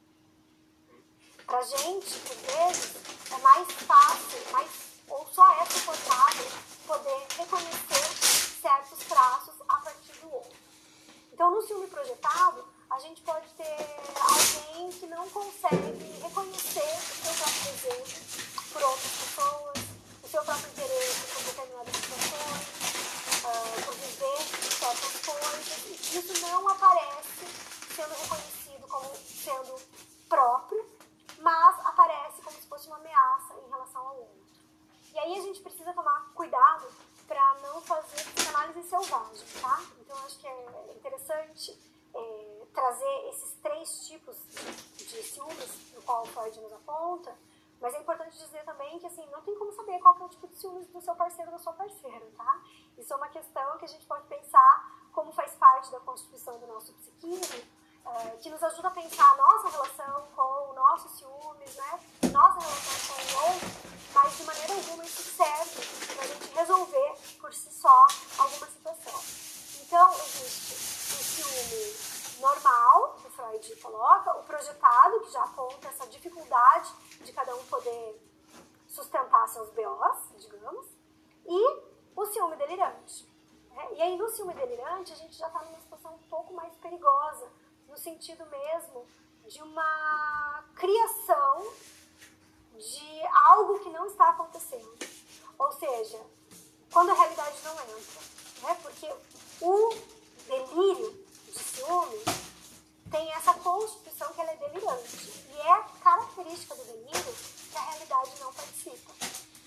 Pra 1.47 1.63
gente, 1.63 2.19
por 2.21 2.37
vezes, 2.37 2.95
é 3.31 3.39
mais 3.39 3.71
fácil, 3.73 4.53
mais, 4.53 4.71
ou 5.09 5.27
só 5.27 5.47
é 5.61 5.67
suportável 5.67 6.47
poder 6.87 7.27
reconhecer 7.37 8.61
certos 8.61 8.99
traços 9.07 9.55
a 9.69 9.77
partir 9.77 10.13
do 10.21 10.33
outro. 10.33 10.57
Então, 11.33 11.51
no 11.51 11.63
ciúme 11.63 11.87
projetado, 11.89 12.65
a 12.91 12.99
gente 13.01 13.21
pode 13.23 13.49
ter 13.55 13.77
alguém 14.21 14.91
que 14.93 15.07
não 15.07 15.29
consegue 15.31 16.21
reconhecer 16.23 16.81
o 16.81 17.25
seu 17.25 17.35
próprio 17.35 17.73
desejo 17.73 18.45
por 18.73 18.83
outras 18.83 19.13
pessoas, 19.13 19.79
o 20.23 20.29
seu 20.29 20.45
próprio 20.45 20.69
interesse 20.69 21.35
por 21.35 21.43
determinadas 21.45 21.95
situações, 21.97 22.85
uh, 23.45 23.85
por 23.85 23.95
viver 23.95 24.39
certas 24.79 25.14
isso 26.19 26.47
não 26.47 26.69
aparece 26.69 27.47
sendo 27.95 28.15
reconhecido 28.15 28.87
como 28.89 29.17
sendo 29.17 29.81
próprio, 30.29 30.85
mas 31.39 31.87
aparece 31.87 32.43
como 32.43 32.57
se 32.57 32.67
fosse 32.69 32.87
uma 32.89 32.97
ameaça 32.97 33.55
em 33.55 33.71
relação 33.71 34.07
ao 34.07 34.17
outro. 34.17 34.45
E 35.13 35.19
aí 35.19 35.39
a 35.39 35.43
gente 35.43 35.61
precisa 35.61 35.93
tomar 35.93 36.31
cuidado 36.35 36.87
para 37.27 37.55
não 37.63 37.81
fazer 37.81 38.23
psicanálise 38.33 38.83
selvagem, 38.83 39.47
tá? 39.61 39.83
Então 39.99 40.17
acho 40.27 40.39
que 40.39 40.47
é 40.47 40.93
interessante 40.95 41.79
é, 42.15 42.67
trazer 42.75 43.29
esses 43.29 43.55
três 43.63 44.07
tipos 44.07 44.37
de, 44.97 45.05
de 45.05 45.23
ciúmes 45.23 45.95
no 45.95 46.03
qual 46.03 46.23
o 46.23 46.27
Freud 46.27 46.61
nos 46.61 46.73
aponta, 46.73 47.35
mas 47.81 47.95
é 47.95 47.99
importante 47.99 48.37
dizer 48.37 48.63
também 48.65 48.99
que 48.99 49.07
assim, 49.07 49.25
não 49.27 49.41
tem 49.43 49.55
como 49.57 49.73
saber 49.73 49.99
qual 50.01 50.17
é 50.21 50.25
o 50.25 50.29
tipo 50.29 50.47
de 50.49 50.57
ciúmes 50.57 50.87
do 50.89 51.01
seu 51.01 51.15
parceiro 51.15 51.51
ou 51.51 51.57
da 51.57 51.63
sua 51.63 51.73
parceira, 51.73 52.27
tá? 52.37 52.63
Isso 52.99 53.13
é 53.13 53.17
uma 53.17 53.29
questão 53.29 53.79
que 53.79 53.85
a 53.85 53.89
gente 53.89 54.07
pode 54.07 54.27
pensar 54.27 54.94
como 55.15 55.33
faz 55.33 55.55
parte 55.55 55.91
da 55.91 56.01
constituição 56.01 56.59
do 56.59 56.67
nosso 56.67 56.93
psiquismo, 56.95 57.63
é, 58.05 58.31
que 58.37 58.51
nos 58.51 58.63
ajuda 58.63 58.89
a 58.89 58.91
pensar 58.91 59.33
a 59.33 59.37
nossa 59.37 59.69
relação 59.69 60.27
com 60.37 60.71
o 60.71 60.75
nosso 60.75 61.09
ciúmes, 61.17 61.75
né? 61.77 62.01
Nossa 62.31 62.61
relação 62.61 63.17
com 63.17 63.23
o 63.23 63.47
outro, 63.47 63.69
mas 64.13 64.37
de 64.37 64.45
maneira 64.45 64.75
alguma 64.75 65.05
isso 65.05 65.23
serve 65.23 66.15
para 66.15 66.25
a 66.25 66.27
gente 66.27 66.53
resolver 66.53 67.15
por 67.41 67.55
si 67.55 67.73
só 67.73 68.07
alguma 68.39 68.67
situação. 68.67 69.21
Então, 69.81 70.13
existe 70.13 70.75
o 70.75 71.25
ciúme 71.25 72.41
normal, 72.41 73.15
que 73.23 73.31
Freud 73.31 73.77
coloca, 73.77 74.37
o 74.39 74.43
projetado, 74.43 75.21
que 75.21 75.31
já 75.31 75.45
aponta 75.45 75.89
essa 75.89 76.07
dificuldade 76.09 76.93
de 77.21 77.33
cada 77.33 77.55
um 77.55 77.65
poder 77.67 78.21
sustentar 78.89 79.49
seus 79.49 79.71
BOs, 79.71 80.19
digamos, 80.39 80.87
e 81.47 81.83
o 82.15 82.27
ciúme 82.27 82.57
delirante. 82.57 83.27
Né? 83.71 83.89
E 83.95 84.03
aí, 84.03 84.17
no 84.17 84.29
ciúme 84.29 84.55
delirante, 84.55 85.13
a 85.13 85.17
gente 85.17 85.35
já 85.35 85.47
está 85.47 85.61
numa 85.63 85.81
situação 85.81 86.15
um 86.15 86.29
pouco 86.29 86.44
mais 86.55 86.75
perigosa, 86.77 87.49
no 87.89 87.97
sentido 87.97 88.45
mesmo 88.47 89.07
de 89.47 89.63
uma 89.63 90.65
criação 90.75 91.73
de 92.77 93.27
algo 93.49 93.79
que 93.81 93.91
não 93.91 94.07
está 94.07 94.31
acontecendo. 94.31 94.99
Ou 95.59 95.73
seja, 95.73 96.21
quando 96.93 97.11
a 97.11 97.15
realidade 97.15 97.57
não 97.65 97.73
entra. 97.73 98.21
Né? 98.63 98.79
Porque 98.83 99.13
o 99.61 99.91
delírio 100.47 101.25
de 101.53 101.59
ciúme 101.59 102.25
tem 103.11 103.33
essa 103.33 103.55
constituição 103.55 104.33
que 104.33 104.41
ela 104.41 104.51
é 104.51 104.57
delirante. 104.57 105.45
E 105.51 105.61
é 105.61 105.85
característica 106.03 106.75
do 106.75 106.85
delírio 106.85 107.35
que 107.71 107.77
a 107.77 107.91
realidade 107.91 108.41
não 108.41 108.53
participa. 108.53 109.13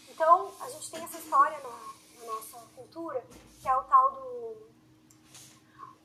Então, 0.09 0.51
a 0.59 0.69
gente 0.69 0.91
tem 0.91 1.03
essa 1.03 1.17
história 1.17 1.59
na, 1.59 2.25
na 2.25 2.33
nossa 2.33 2.57
cultura, 2.75 3.23
que 3.61 3.67
é 3.67 3.77
o 3.77 3.83
tal 3.83 4.11
do. 4.11 4.76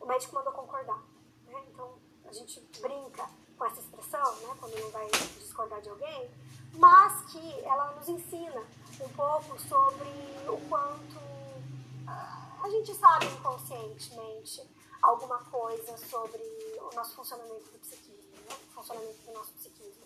O 0.03 0.07
médico 0.07 0.35
mandou 0.35 0.53
concordar. 0.53 1.01
Né? 1.47 1.65
Então, 1.69 1.95
a 2.25 2.33
gente 2.33 2.61
brinca 2.81 3.29
com 3.57 3.65
essa 3.65 3.81
expressão, 3.81 4.35
né, 4.41 4.57
quando 4.59 4.77
não 4.81 4.91
vai 4.91 5.07
discordar 5.38 5.81
de 5.81 5.88
alguém, 5.88 6.29
mas 6.73 7.31
que 7.31 7.61
ela 7.61 7.93
nos 7.93 8.09
ensina 8.09 8.67
um 9.01 9.09
pouco 9.11 9.57
sobre 9.61 10.09
o 10.49 10.69
quanto 10.69 11.17
uh, 11.17 12.65
a 12.65 12.69
gente 12.69 12.93
sabe 12.95 13.27
inconscientemente 13.27 14.69
alguma 15.01 15.38
coisa 15.45 15.97
sobre 15.99 16.43
o 16.81 16.91
nosso 16.95 17.15
funcionamento 17.15 17.71
do 17.71 17.79
psiquismo, 17.79 18.37
né, 18.49 18.57
o 18.71 18.75
funcionamento 18.75 19.19
do 19.25 19.33
nosso 19.33 19.53
psiquismo. 19.53 20.03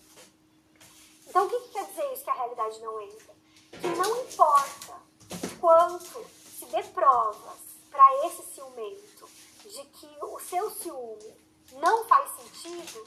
Então, 1.27 1.47
o 1.47 1.49
que, 1.49 1.61
que 1.61 1.69
quer 1.71 1.87
dizer 1.87 2.13
isso 2.13 2.25
que 2.25 2.31
a 2.31 2.35
realidade 2.35 2.79
não 2.81 3.01
entra? 3.01 3.35
Que 3.71 3.89
não 3.89 4.23
importa 4.23 5.01
quanto 5.59 6.25
se 6.59 6.67
dê 6.67 6.83
provas 6.83 7.59
para 7.91 8.27
esse 8.27 8.43
ciumento 8.55 9.16
de 9.77 9.85
que 9.85 10.09
o 10.23 10.41
seu 10.41 10.71
ciúme 10.71 11.37
não 11.73 12.09
faz 12.09 12.31
sentido 12.37 13.07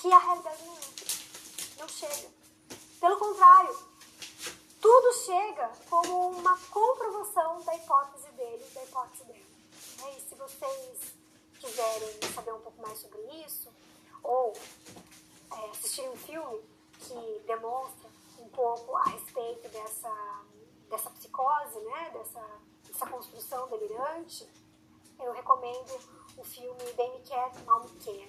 que 0.00 0.12
a 0.12 0.18
realidade 0.18 0.64
não 0.64 0.74
entra. 0.74 1.06
Não 1.78 1.88
chega. 1.88 2.28
Pelo 2.98 3.16
contrário, 3.16 3.78
tudo 4.80 5.12
chega 5.24 5.70
como 5.88 6.30
uma 6.30 6.58
comprovação 6.68 7.62
da 7.62 7.76
hipótese 7.76 8.28
dele 8.32 8.64
da 8.74 8.82
hipótese 8.82 9.24
dela. 9.24 10.16
E 10.16 10.20
se 10.20 10.34
vocês 10.34 11.14
quiserem 11.60 12.34
saber 12.34 12.54
um 12.54 12.60
pouco 12.60 12.82
mais 12.82 12.98
sobre 12.98 13.20
isso, 13.46 13.72
ou 14.24 14.52
é, 15.52 15.70
assistirem 15.70 16.10
um 16.10 16.16
filme 16.16 16.60
que 16.98 17.42
demonstra 17.46 18.10
um 18.40 18.48
pouco 18.48 18.96
a 18.96 19.04
respeito 19.04 19.68
dessa, 19.68 20.42
dessa 20.88 21.10
psicose, 21.10 21.78
né, 21.78 22.10
dessa, 22.10 22.44
dessa 22.88 23.06
construção 23.06 23.68
delirante, 23.68 24.48
eu 25.22 25.32
recomendo 25.32 25.98
o 26.36 26.44
filme 26.44 26.92
Bem 26.94 27.12
Me 27.12 27.20
Quer, 27.20 27.52
Mal 27.64 27.80
Me 27.84 27.90
Quer, 27.98 28.28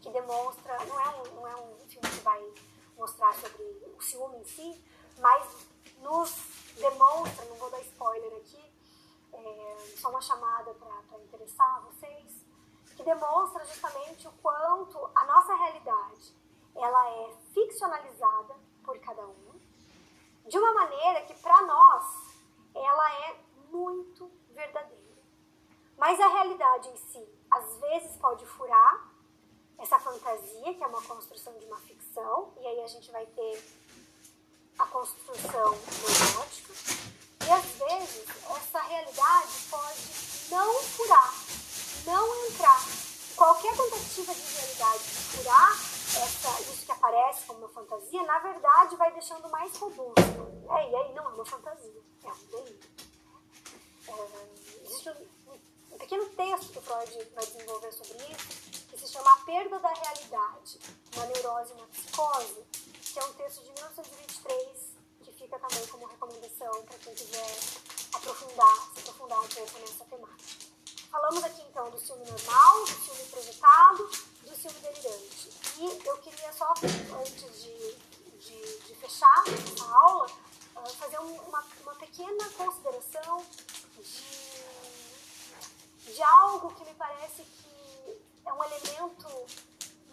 que 0.00 0.10
demonstra, 0.10 0.76
não 0.86 1.00
é, 1.00 1.08
um, 1.08 1.34
não 1.34 1.48
é 1.48 1.56
um 1.56 1.78
filme 1.88 2.08
que 2.08 2.20
vai 2.20 2.54
mostrar 2.96 3.32
sobre 3.34 3.62
o 3.96 4.00
ciúme 4.00 4.38
em 4.38 4.44
si, 4.44 4.84
mas 5.18 5.66
nos 5.98 6.34
demonstra, 6.76 7.44
não 7.46 7.56
vou 7.56 7.70
dar 7.70 7.80
spoiler 7.80 8.34
aqui, 8.38 8.72
é, 9.32 9.96
só 9.96 10.08
uma 10.08 10.20
chamada 10.20 10.72
para 10.74 11.18
interessar 11.18 11.82
vocês, 11.82 12.44
que 12.96 13.02
demonstra 13.02 13.64
justamente 13.64 14.26
o 14.26 14.32
quanto 14.42 14.98
a 15.14 15.24
nossa 15.26 15.54
realidade 15.54 16.34
ela 16.74 17.10
é 17.10 17.36
ficcionalizada 17.52 18.56
por 18.84 18.98
cada 19.00 19.26
um, 19.26 19.60
de 20.46 20.58
uma 20.58 20.72
maneira 20.72 21.22
que 21.22 21.34
para 21.34 21.62
nós 21.62 22.04
ela 22.74 23.14
é 23.26 23.40
muito 23.70 24.30
verdadeira. 24.50 25.09
Mas 26.00 26.18
a 26.18 26.28
realidade 26.28 26.88
em 26.88 26.96
si, 26.96 27.28
às 27.50 27.76
vezes, 27.76 28.16
pode 28.16 28.46
furar 28.46 29.06
essa 29.78 29.98
fantasia, 29.98 30.72
que 30.72 30.82
é 30.82 30.86
uma 30.86 31.02
construção 31.02 31.52
de 31.58 31.66
uma 31.66 31.78
ficção, 31.80 32.54
e 32.58 32.66
aí 32.66 32.80
a 32.80 32.86
gente 32.86 33.12
vai 33.12 33.26
ter 33.26 33.62
a 34.78 34.86
construção 34.86 35.36
neurótica. 35.44 36.72
E 37.46 37.50
às 37.50 37.64
vezes, 37.64 38.26
essa 38.48 38.80
realidade 38.80 39.52
pode 39.70 40.48
não 40.48 40.82
furar, 40.84 41.34
não 42.06 42.46
entrar. 42.46 42.80
Qualquer 43.36 43.76
tentativa 43.76 44.34
de 44.34 44.54
realidade 44.54 45.04
de 45.04 45.14
furar 45.14 45.72
essa, 45.72 46.62
isso 46.62 46.86
que 46.86 46.92
aparece 46.92 47.44
como 47.46 47.58
uma 47.58 47.68
fantasia, 47.68 48.22
na 48.22 48.38
verdade, 48.38 48.96
vai 48.96 49.12
deixando 49.12 49.50
mais 49.50 49.76
robusto. 49.76 50.20
É, 50.70 50.90
e 50.90 50.96
aí 50.96 51.14
não 51.14 51.24
é 51.24 51.28
uma 51.28 51.44
fantasia, 51.44 52.02
é 52.24 52.32
um 52.32 52.46
delírio. 52.46 52.90
É, 54.08 54.82
existe 54.82 55.10
um 55.10 55.39
pequeno 56.10 56.26
texto 56.30 56.82
Freud 56.82 57.30
vai 57.36 57.46
desenvolver 57.46 57.92
sobre 57.92 58.16
isso, 58.32 58.88
que 58.90 58.98
se 58.98 59.06
chama 59.06 59.30
A 59.32 59.44
Perda 59.44 59.78
da 59.78 59.92
Realidade, 59.92 60.80
uma 61.14 61.26
neurose 61.26 61.72
uma 61.74 61.86
psicose, 61.86 62.64
que 63.00 63.20
é 63.20 63.24
um 63.24 63.32
texto 63.34 63.62
de 63.62 63.70
1923, 63.70 64.78
que 65.22 65.32
fica 65.34 65.56
também 65.60 65.86
como 65.86 66.06
recomendação 66.08 66.84
para 66.84 66.98
quem 66.98 67.14
quiser 67.14 67.56
aprofundar, 68.12 68.90
se 68.92 69.00
aprofundar 69.02 69.40
um 69.40 69.48
pouco 69.48 69.78
nessa 69.78 70.04
temática. 70.06 70.66
Falamos 71.12 71.44
aqui 71.44 71.62
então 71.62 71.88
do 71.90 72.00
ciúme 72.00 72.28
normal, 72.28 72.84
do 72.84 73.04
ciúme 73.04 73.24
projetado, 73.30 74.10
do 74.42 74.56
ciúme 74.56 74.80
delirante. 74.80 75.50
E 75.78 76.08
eu 76.08 76.16
queria 76.18 76.52
só, 76.52 76.74
antes 77.20 77.62
de, 77.62 77.94
de, 78.36 78.78
de 78.80 78.94
fechar 78.96 79.44
essa 79.46 79.84
aula, 79.84 80.26
uh, 80.74 80.88
fazer 80.94 81.18
uma, 81.18 81.64
uma 81.82 81.94
pequena 81.94 82.50
consideração 82.56 83.46
de, 84.02 84.29
de 86.14 86.22
algo 86.22 86.74
que 86.74 86.84
me 86.84 86.94
parece 86.94 87.42
que 87.42 88.22
é 88.44 88.52
um 88.52 88.64
elemento 88.64 89.28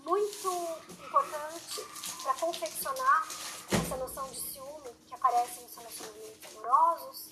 muito 0.04 0.50
importante 0.90 1.82
para 2.22 2.34
confeccionar 2.36 3.28
essa 3.72 3.98
noção 3.98 4.30
de 4.30 4.40
ciúme 4.40 4.94
que 5.08 5.14
aparece 5.14 5.62
nos 5.62 5.76
relacionamentos 5.76 6.56
amorosos, 6.56 7.26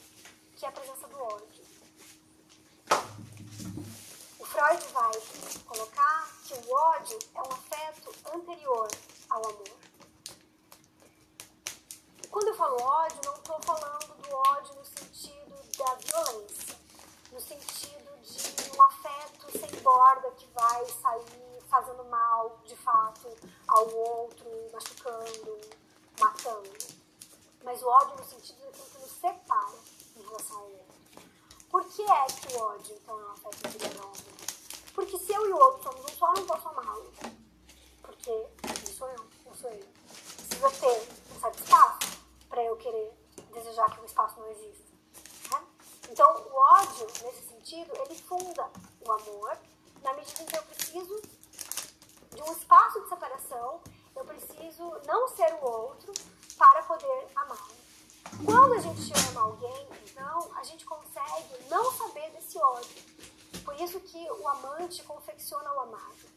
que 0.57 0.65
é 0.65 0.69
a 0.69 0.71
presença 0.71 1.07
do 1.07 1.21
ódio. 1.21 1.65
O 4.39 4.45
Freud 4.45 4.87
vai 4.93 5.11
colocar 5.65 6.29
que 6.43 6.53
o 6.53 6.73
ódio 6.73 7.19
é 7.35 7.41
um 7.41 7.51
afeto 7.51 8.11
anterior 8.33 8.87
ao 9.29 9.45
amor. 9.45 9.77
Quando 12.29 12.47
eu 12.47 12.55
falo 12.55 12.81
ódio, 12.81 13.21
não 13.23 13.35
estou 13.35 13.61
falando 13.61 14.15
do 14.21 14.35
ódio 14.35 14.75
no 14.75 14.85
sentido 14.85 15.55
da 15.77 15.95
violência, 15.95 16.75
no 17.31 17.39
sentido 17.39 18.04
um 18.75 18.83
afeto 18.83 19.51
sem 19.57 19.81
borda 19.81 20.31
que 20.31 20.47
vai 20.47 20.85
sair 20.85 21.63
fazendo 21.69 22.03
mal, 22.05 22.59
de 22.65 22.75
fato, 22.75 23.29
ao 23.67 23.89
outro, 23.93 24.49
machucando, 24.71 25.59
matando. 26.19 26.71
Mas 27.63 27.81
o 27.81 27.87
ódio 27.87 28.17
no 28.17 28.23
sentido 28.23 28.61
daquilo 28.63 28.85
que 28.85 28.99
nos 28.99 29.11
separa 29.11 29.75
em 30.15 30.21
relação 30.21 30.57
ao 30.57 30.65
outro. 30.65 30.95
Por 31.69 31.83
que 31.85 32.01
é 32.03 32.25
que 32.27 32.55
o 32.55 32.61
ódio, 32.61 32.95
então, 32.95 33.19
é 33.19 33.25
um 33.25 33.31
afeto 33.31 33.67
anterior 33.67 34.11
Porque 34.93 35.17
se 35.17 35.33
eu 35.33 35.49
e 35.49 35.51
o 35.51 35.57
outro 35.57 35.83
somos 35.83 36.05
um 36.05 36.15
só, 36.15 36.27
eu 36.27 36.35
não 36.35 36.47
posso 36.47 36.69
amá-lo. 36.69 37.11
Porque 38.01 38.47
não 38.63 38.93
sou 38.93 39.09
eu, 39.09 39.25
não 39.45 39.55
sou 39.55 39.69
ele. 39.71 39.93
Precisa 40.07 40.69
ter 40.69 41.09
um 41.35 41.39
certo 41.39 41.63
espaço 41.63 42.19
para 42.47 42.63
eu 42.63 42.77
querer 42.77 43.13
desejar 43.53 43.93
que 43.93 44.01
o 44.01 44.05
espaço 44.05 44.39
não 44.39 44.49
exista. 44.51 44.93
Né? 45.51 45.67
Então, 46.09 46.31
o 46.31 46.55
ódio, 46.55 47.07
nesse 47.23 47.44
ele 47.73 48.15
funda 48.15 48.69
o 49.01 49.11
amor 49.11 49.57
na 50.03 50.13
medida 50.13 50.43
em 50.43 50.45
que 50.45 50.57
eu 50.57 50.63
preciso 50.63 51.21
de 52.35 52.41
um 52.43 52.51
espaço 52.51 53.01
de 53.01 53.09
separação, 53.09 53.81
eu 54.15 54.23
preciso 54.25 54.83
não 55.07 55.27
ser 55.29 55.51
o 55.55 55.65
outro 55.65 56.13
para 56.57 56.83
poder 56.83 57.27
amá-lo. 57.35 57.75
Quando 58.45 58.73
a 58.73 58.79
gente 58.79 59.11
ama 59.29 59.41
alguém, 59.41 59.87
então, 60.03 60.51
a 60.55 60.63
gente 60.63 60.85
consegue 60.85 61.69
não 61.69 61.91
saber 61.91 62.29
desse 62.31 62.57
ódio. 62.57 63.03
Por 63.63 63.75
isso 63.81 63.99
que 64.01 64.29
o 64.31 64.47
amante 64.47 65.01
confecciona 65.03 65.73
o 65.73 65.79
amado. 65.79 66.35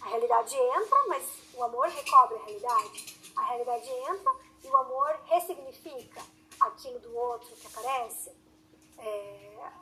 A 0.00 0.08
realidade 0.08 0.56
entra, 0.56 1.06
mas 1.06 1.24
o 1.54 1.62
amor 1.62 1.88
recobre 1.88 2.36
a 2.36 2.44
realidade. 2.44 3.32
A 3.36 3.42
realidade 3.42 3.88
entra 3.88 4.32
e 4.64 4.68
o 4.68 4.76
amor 4.76 5.18
ressignifica 5.26 6.22
aquilo 6.60 6.98
do 6.98 7.16
outro 7.16 7.54
que 7.56 7.66
aparece. 7.66 8.32
É... 8.98 9.72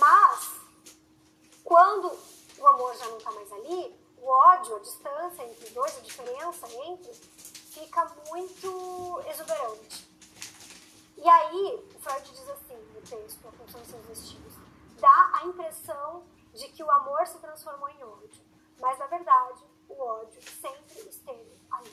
Mas, 0.00 0.60
quando 1.62 2.18
o 2.58 2.66
amor 2.66 2.96
já 2.96 3.06
não 3.06 3.18
está 3.18 3.30
mais 3.32 3.52
ali, 3.52 3.94
o 4.16 4.26
ódio, 4.26 4.76
a 4.76 4.78
distância 4.78 5.42
entre 5.44 5.66
os 5.66 5.72
dois, 5.72 5.98
a 5.98 6.00
diferença 6.00 6.66
entre, 6.86 7.12
fica 7.12 8.04
muito 8.26 9.22
exuberante. 9.28 10.08
E 11.18 11.28
aí, 11.28 11.86
o 11.94 12.00
Freud 12.00 12.30
diz 12.30 12.48
assim 12.48 12.76
no 12.94 13.02
texto, 13.02 13.46
A 13.46 13.52
Função 13.52 13.80
dos 13.80 13.90
Seus 13.90 14.06
Vestidos, 14.06 14.54
dá 14.98 15.32
a 15.34 15.44
impressão 15.44 16.24
de 16.54 16.68
que 16.68 16.82
o 16.82 16.90
amor 16.90 17.26
se 17.26 17.38
transformou 17.38 17.90
em 17.90 18.02
ódio, 18.02 18.42
mas 18.80 18.98
na 18.98 19.06
verdade 19.06 19.62
o 19.86 20.02
ódio 20.02 20.40
sempre 20.42 21.08
esteve 21.08 21.60
ali. 21.70 21.92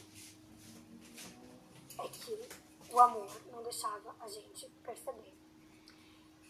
É 2.00 2.08
que 2.08 2.50
o 2.90 3.00
amor 3.00 3.30
não 3.52 3.62
deixava 3.64 4.16
a 4.20 4.28
gente 4.30 4.70
perceber. 4.84 5.37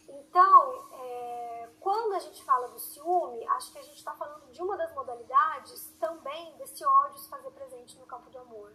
Então, 0.07 0.89
é, 0.93 1.69
quando 1.79 2.13
a 2.15 2.19
gente 2.19 2.43
fala 2.43 2.67
do 2.69 2.79
ciúme, 2.79 3.45
acho 3.49 3.71
que 3.71 3.79
a 3.79 3.83
gente 3.83 3.97
está 3.97 4.13
falando 4.15 4.51
de 4.51 4.61
uma 4.61 4.77
das 4.77 4.93
modalidades 4.93 5.91
também 5.99 6.55
desse 6.57 6.85
ódio 6.85 7.17
se 7.17 7.29
fazer 7.29 7.51
presente 7.51 7.97
no 7.97 8.05
campo 8.05 8.29
do 8.29 8.39
amor. 8.39 8.73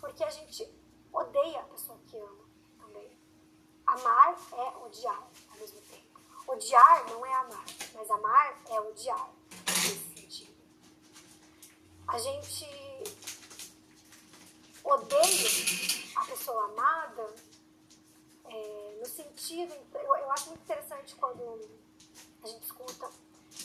Porque 0.00 0.24
a 0.24 0.30
gente 0.30 0.68
odeia 1.12 1.60
a 1.60 1.64
pessoa 1.64 1.98
que 2.06 2.18
ama 2.18 2.44
também. 2.78 3.18
Amar 3.86 4.36
é 4.52 4.84
odiar 4.84 5.28
ao 5.50 5.58
mesmo 5.58 5.80
tempo. 5.82 6.20
Odiar 6.46 7.06
não 7.10 7.24
é 7.24 7.34
amar, 7.34 7.64
mas 7.94 8.10
amar 8.10 8.60
é 8.70 8.80
odiar 8.80 9.30
nesse 9.66 10.14
sentido. 10.14 10.60
A 12.08 12.18
gente 12.18 12.66
odeia 14.82 15.48
a 16.16 16.24
pessoa 16.24 16.64
amada 16.64 16.89
sentido. 19.22 19.74
Eu, 19.94 20.16
eu 20.16 20.30
acho 20.32 20.48
muito 20.48 20.62
interessante 20.62 21.14
quando 21.16 21.68
a 22.42 22.46
gente 22.46 22.64
escuta 22.64 23.10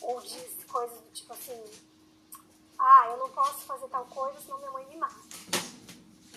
ou 0.01 0.21
diz 0.21 0.63
coisas 0.65 0.99
do 0.99 1.11
tipo 1.11 1.33
assim: 1.33 1.63
ah, 2.77 3.07
eu 3.07 3.17
não 3.17 3.29
posso 3.29 3.59
fazer 3.61 3.87
tal 3.87 4.05
coisa 4.05 4.39
senão 4.41 4.57
minha 4.57 4.71
mãe 4.71 4.85
me 4.87 4.97
mata 4.97 5.65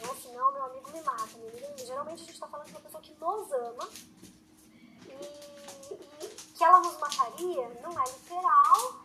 né? 0.02 0.16
senão 0.22 0.52
meu 0.52 0.64
amigo 0.64 0.90
me 0.90 1.02
mata. 1.02 1.28
Meu 1.36 1.48
amigo, 1.48 1.78
geralmente 1.78 2.22
a 2.22 2.24
gente 2.24 2.34
está 2.34 2.46
falando 2.46 2.66
de 2.66 2.72
uma 2.72 2.80
pessoa 2.80 3.02
que 3.02 3.14
nos 3.14 3.52
ama 3.52 3.88
e, 5.06 5.94
e 5.94 6.28
que 6.56 6.64
ela 6.64 6.80
nos 6.80 6.98
mataria 6.98 7.68
não 7.82 7.90
é 8.00 8.04
literal, 8.04 9.00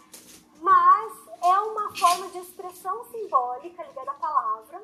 mas 0.60 1.14
é 1.42 1.60
uma 1.60 1.96
forma 1.96 2.30
de 2.30 2.40
expressão 2.40 3.06
simbólica 3.12 3.84
ligada 3.84 4.12
à 4.12 4.16
palavra 4.16 4.84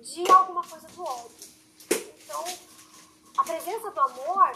de 0.00 0.30
alguma 0.30 0.66
coisa 0.66 0.88
do 0.88 1.02
ódio. 1.02 1.56
Então, 1.90 2.44
a 3.38 3.44
presença 3.44 3.90
do 3.90 4.00
amor 4.00 4.52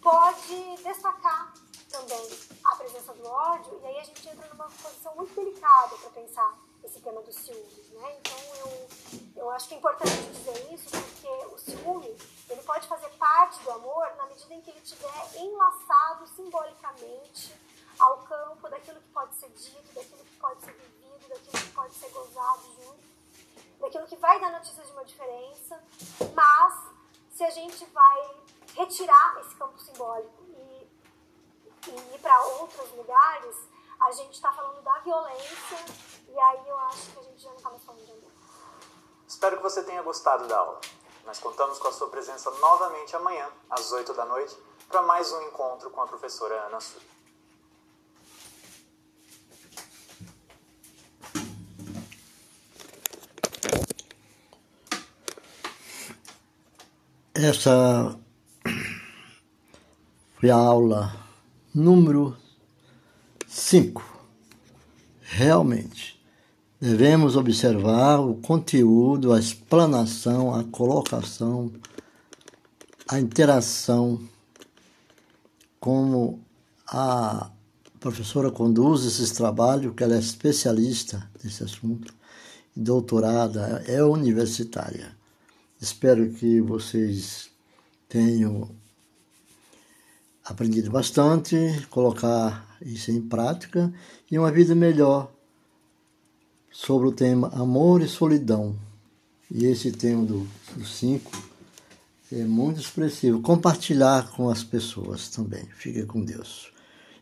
pode 0.00 0.76
destacar 0.82 1.52
também 1.90 2.28
a 2.64 2.76
presença 2.76 3.12
do 3.12 3.26
ódio, 3.26 3.78
e 3.82 3.86
aí 3.86 3.98
a 3.98 4.04
gente 4.04 4.28
entra 4.28 4.48
numa 4.48 4.64
posição 4.64 5.14
muito 5.14 5.34
delicada 5.34 5.96
para 5.96 6.10
pensar 6.10 6.58
esse 6.82 7.00
tema 7.00 7.20
dos 7.22 7.36
ciúmes, 7.36 7.90
né? 7.90 8.16
Então 8.18 8.38
eu, 8.56 8.88
eu 9.36 9.50
acho 9.50 9.68
que 9.68 9.74
é 9.74 9.78
importante 9.78 10.10
dizer 10.32 10.72
isso 10.72 10.90
porque 10.90 11.28
o 11.54 11.58
ciúme 11.58 12.16
ele 12.48 12.62
pode 12.62 12.88
fazer 12.88 13.08
parte 13.10 13.62
do 13.62 13.70
amor 13.70 14.14
na 14.16 14.26
medida 14.26 14.54
em 14.54 14.60
que 14.60 14.70
ele 14.70 14.80
estiver 14.80 15.36
enlaçado 15.36 16.26
simbolicamente 16.28 17.54
ao 17.98 18.18
campo 18.22 18.68
daquilo 18.68 19.00
que 19.00 19.08
pode 19.10 19.34
ser 19.36 19.48
dito, 19.50 19.94
daquilo 19.94 20.24
que 20.24 20.36
pode 20.36 20.64
ser 20.64 20.72
vivido, 20.72 21.28
daquilo 21.28 21.62
que 21.62 21.72
pode 21.72 21.94
ser 21.94 22.08
gozado 22.08 22.62
junto, 22.76 22.98
daquilo 23.78 24.06
que 24.06 24.16
vai 24.16 24.40
dar 24.40 24.50
notícia 24.50 24.82
de 24.82 24.90
uma 24.92 25.04
diferença, 25.04 25.51
se 27.42 27.46
a 27.46 27.50
gente 27.50 27.84
vai 27.86 28.30
retirar 28.76 29.40
esse 29.40 29.56
campo 29.56 29.76
simbólico 29.76 30.44
e, 30.46 30.88
e 31.88 32.14
ir 32.14 32.18
para 32.20 32.40
outros 32.40 32.88
lugares, 32.92 33.56
a 33.98 34.12
gente 34.12 34.34
está 34.34 34.52
falando 34.52 34.80
da 34.82 34.98
violência 35.00 35.76
e 36.28 36.38
aí 36.38 36.68
eu 36.68 36.78
acho 36.78 37.10
que 37.10 37.18
a 37.18 37.22
gente 37.22 37.42
já 37.42 37.48
não 37.50 37.56
está 37.56 37.70
mais 37.70 37.82
falando 37.82 38.04
de 38.04 38.12
amor. 38.12 38.30
Espero 39.26 39.56
que 39.56 39.62
você 39.64 39.82
tenha 39.82 40.02
gostado 40.02 40.46
da 40.46 40.56
aula. 40.56 40.80
Nós 41.24 41.40
contamos 41.40 41.80
com 41.80 41.88
a 41.88 41.92
sua 41.92 42.08
presença 42.10 42.48
novamente 42.52 43.16
amanhã, 43.16 43.50
às 43.68 43.90
8 43.90 44.14
da 44.14 44.24
noite, 44.24 44.56
para 44.86 45.02
mais 45.02 45.32
um 45.32 45.42
encontro 45.42 45.90
com 45.90 46.00
a 46.00 46.06
professora 46.06 46.54
Ana 46.66 46.80
Sui. 46.80 47.11
Essa 57.44 58.16
foi 60.38 60.48
a 60.48 60.54
aula 60.54 61.12
número 61.74 62.36
5. 63.48 64.00
Realmente, 65.22 66.22
devemos 66.80 67.34
observar 67.34 68.20
o 68.20 68.36
conteúdo, 68.36 69.32
a 69.32 69.40
explanação, 69.40 70.54
a 70.54 70.62
colocação, 70.62 71.72
a 73.08 73.18
interação, 73.18 74.20
como 75.80 76.38
a 76.86 77.50
professora 77.98 78.52
conduz 78.52 79.04
esses 79.04 79.32
trabalhos, 79.32 79.96
que 79.96 80.04
ela 80.04 80.14
é 80.14 80.20
especialista 80.20 81.28
nesse 81.42 81.64
assunto, 81.64 82.14
doutorada, 82.76 83.82
é 83.88 84.00
universitária. 84.00 85.20
Espero 85.82 86.30
que 86.30 86.60
vocês 86.60 87.50
tenham 88.08 88.70
aprendido 90.44 90.92
bastante, 90.92 91.56
colocar 91.90 92.78
isso 92.80 93.10
em 93.10 93.20
prática 93.20 93.92
e 94.30 94.38
uma 94.38 94.52
vida 94.52 94.76
melhor 94.76 95.32
sobre 96.70 97.08
o 97.08 97.12
tema 97.12 97.48
amor 97.48 98.00
e 98.00 98.06
solidão. 98.06 98.78
E 99.50 99.64
esse 99.64 99.90
tema 99.90 100.24
do 100.24 100.48
5 100.84 101.50
É 102.30 102.44
muito 102.44 102.80
expressivo. 102.80 103.42
Compartilhar 103.42 104.30
com 104.30 104.48
as 104.48 104.62
pessoas 104.62 105.30
também. 105.30 105.64
Fique 105.74 106.04
com 106.04 106.24
Deus. 106.24 106.72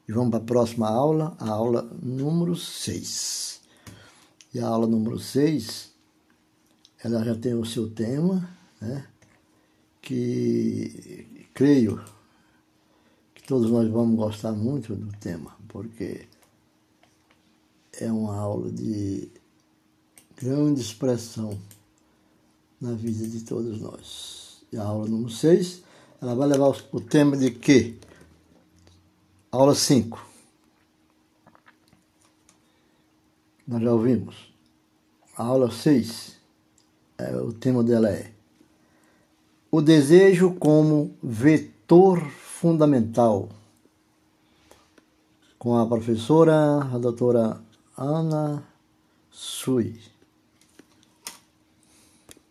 E 0.06 0.12
vamos 0.12 0.28
para 0.32 0.38
a 0.38 0.44
próxima 0.44 0.86
aula, 0.86 1.34
a 1.40 1.48
aula 1.48 1.90
número 2.02 2.54
6. 2.54 3.62
E 4.52 4.60
a 4.60 4.66
aula 4.66 4.86
número 4.86 5.18
6, 5.18 5.89
ela 7.02 7.24
já 7.24 7.34
tem 7.34 7.54
o 7.54 7.64
seu 7.64 7.90
tema, 7.90 8.48
né? 8.80 9.06
Que 10.00 11.48
creio 11.54 12.02
que 13.34 13.42
todos 13.42 13.70
nós 13.70 13.88
vamos 13.90 14.16
gostar 14.16 14.52
muito 14.52 14.94
do 14.94 15.10
tema, 15.18 15.56
porque 15.68 16.26
é 18.00 18.10
uma 18.10 18.36
aula 18.36 18.70
de 18.70 19.30
grande 20.36 20.80
expressão 20.80 21.58
na 22.80 22.92
vida 22.92 23.26
de 23.26 23.44
todos 23.44 23.80
nós 23.80 24.40
e 24.72 24.76
a 24.76 24.84
aula 24.84 25.08
número 25.08 25.30
6, 25.30 25.82
ela 26.20 26.34
vai 26.34 26.48
levar 26.48 26.68
o 26.92 27.00
tema 27.00 27.36
de 27.36 27.50
quê? 27.50 27.96
Aula 29.50 29.74
5. 29.74 30.26
Nós 33.66 33.82
já 33.82 33.92
ouvimos. 33.92 34.52
A 35.36 35.44
aula 35.44 35.70
6, 35.70 36.36
é, 36.36 36.39
o 37.44 37.52
tema 37.52 37.82
dela 37.82 38.10
é 38.10 38.30
o 39.72 39.80
desejo 39.80 40.54
como 40.54 41.14
vetor 41.22 42.20
fundamental, 42.20 43.48
com 45.56 45.76
a 45.78 45.86
professora, 45.86 46.80
a 46.92 46.98
doutora 46.98 47.60
Ana 47.96 48.64
Sui. 49.30 50.09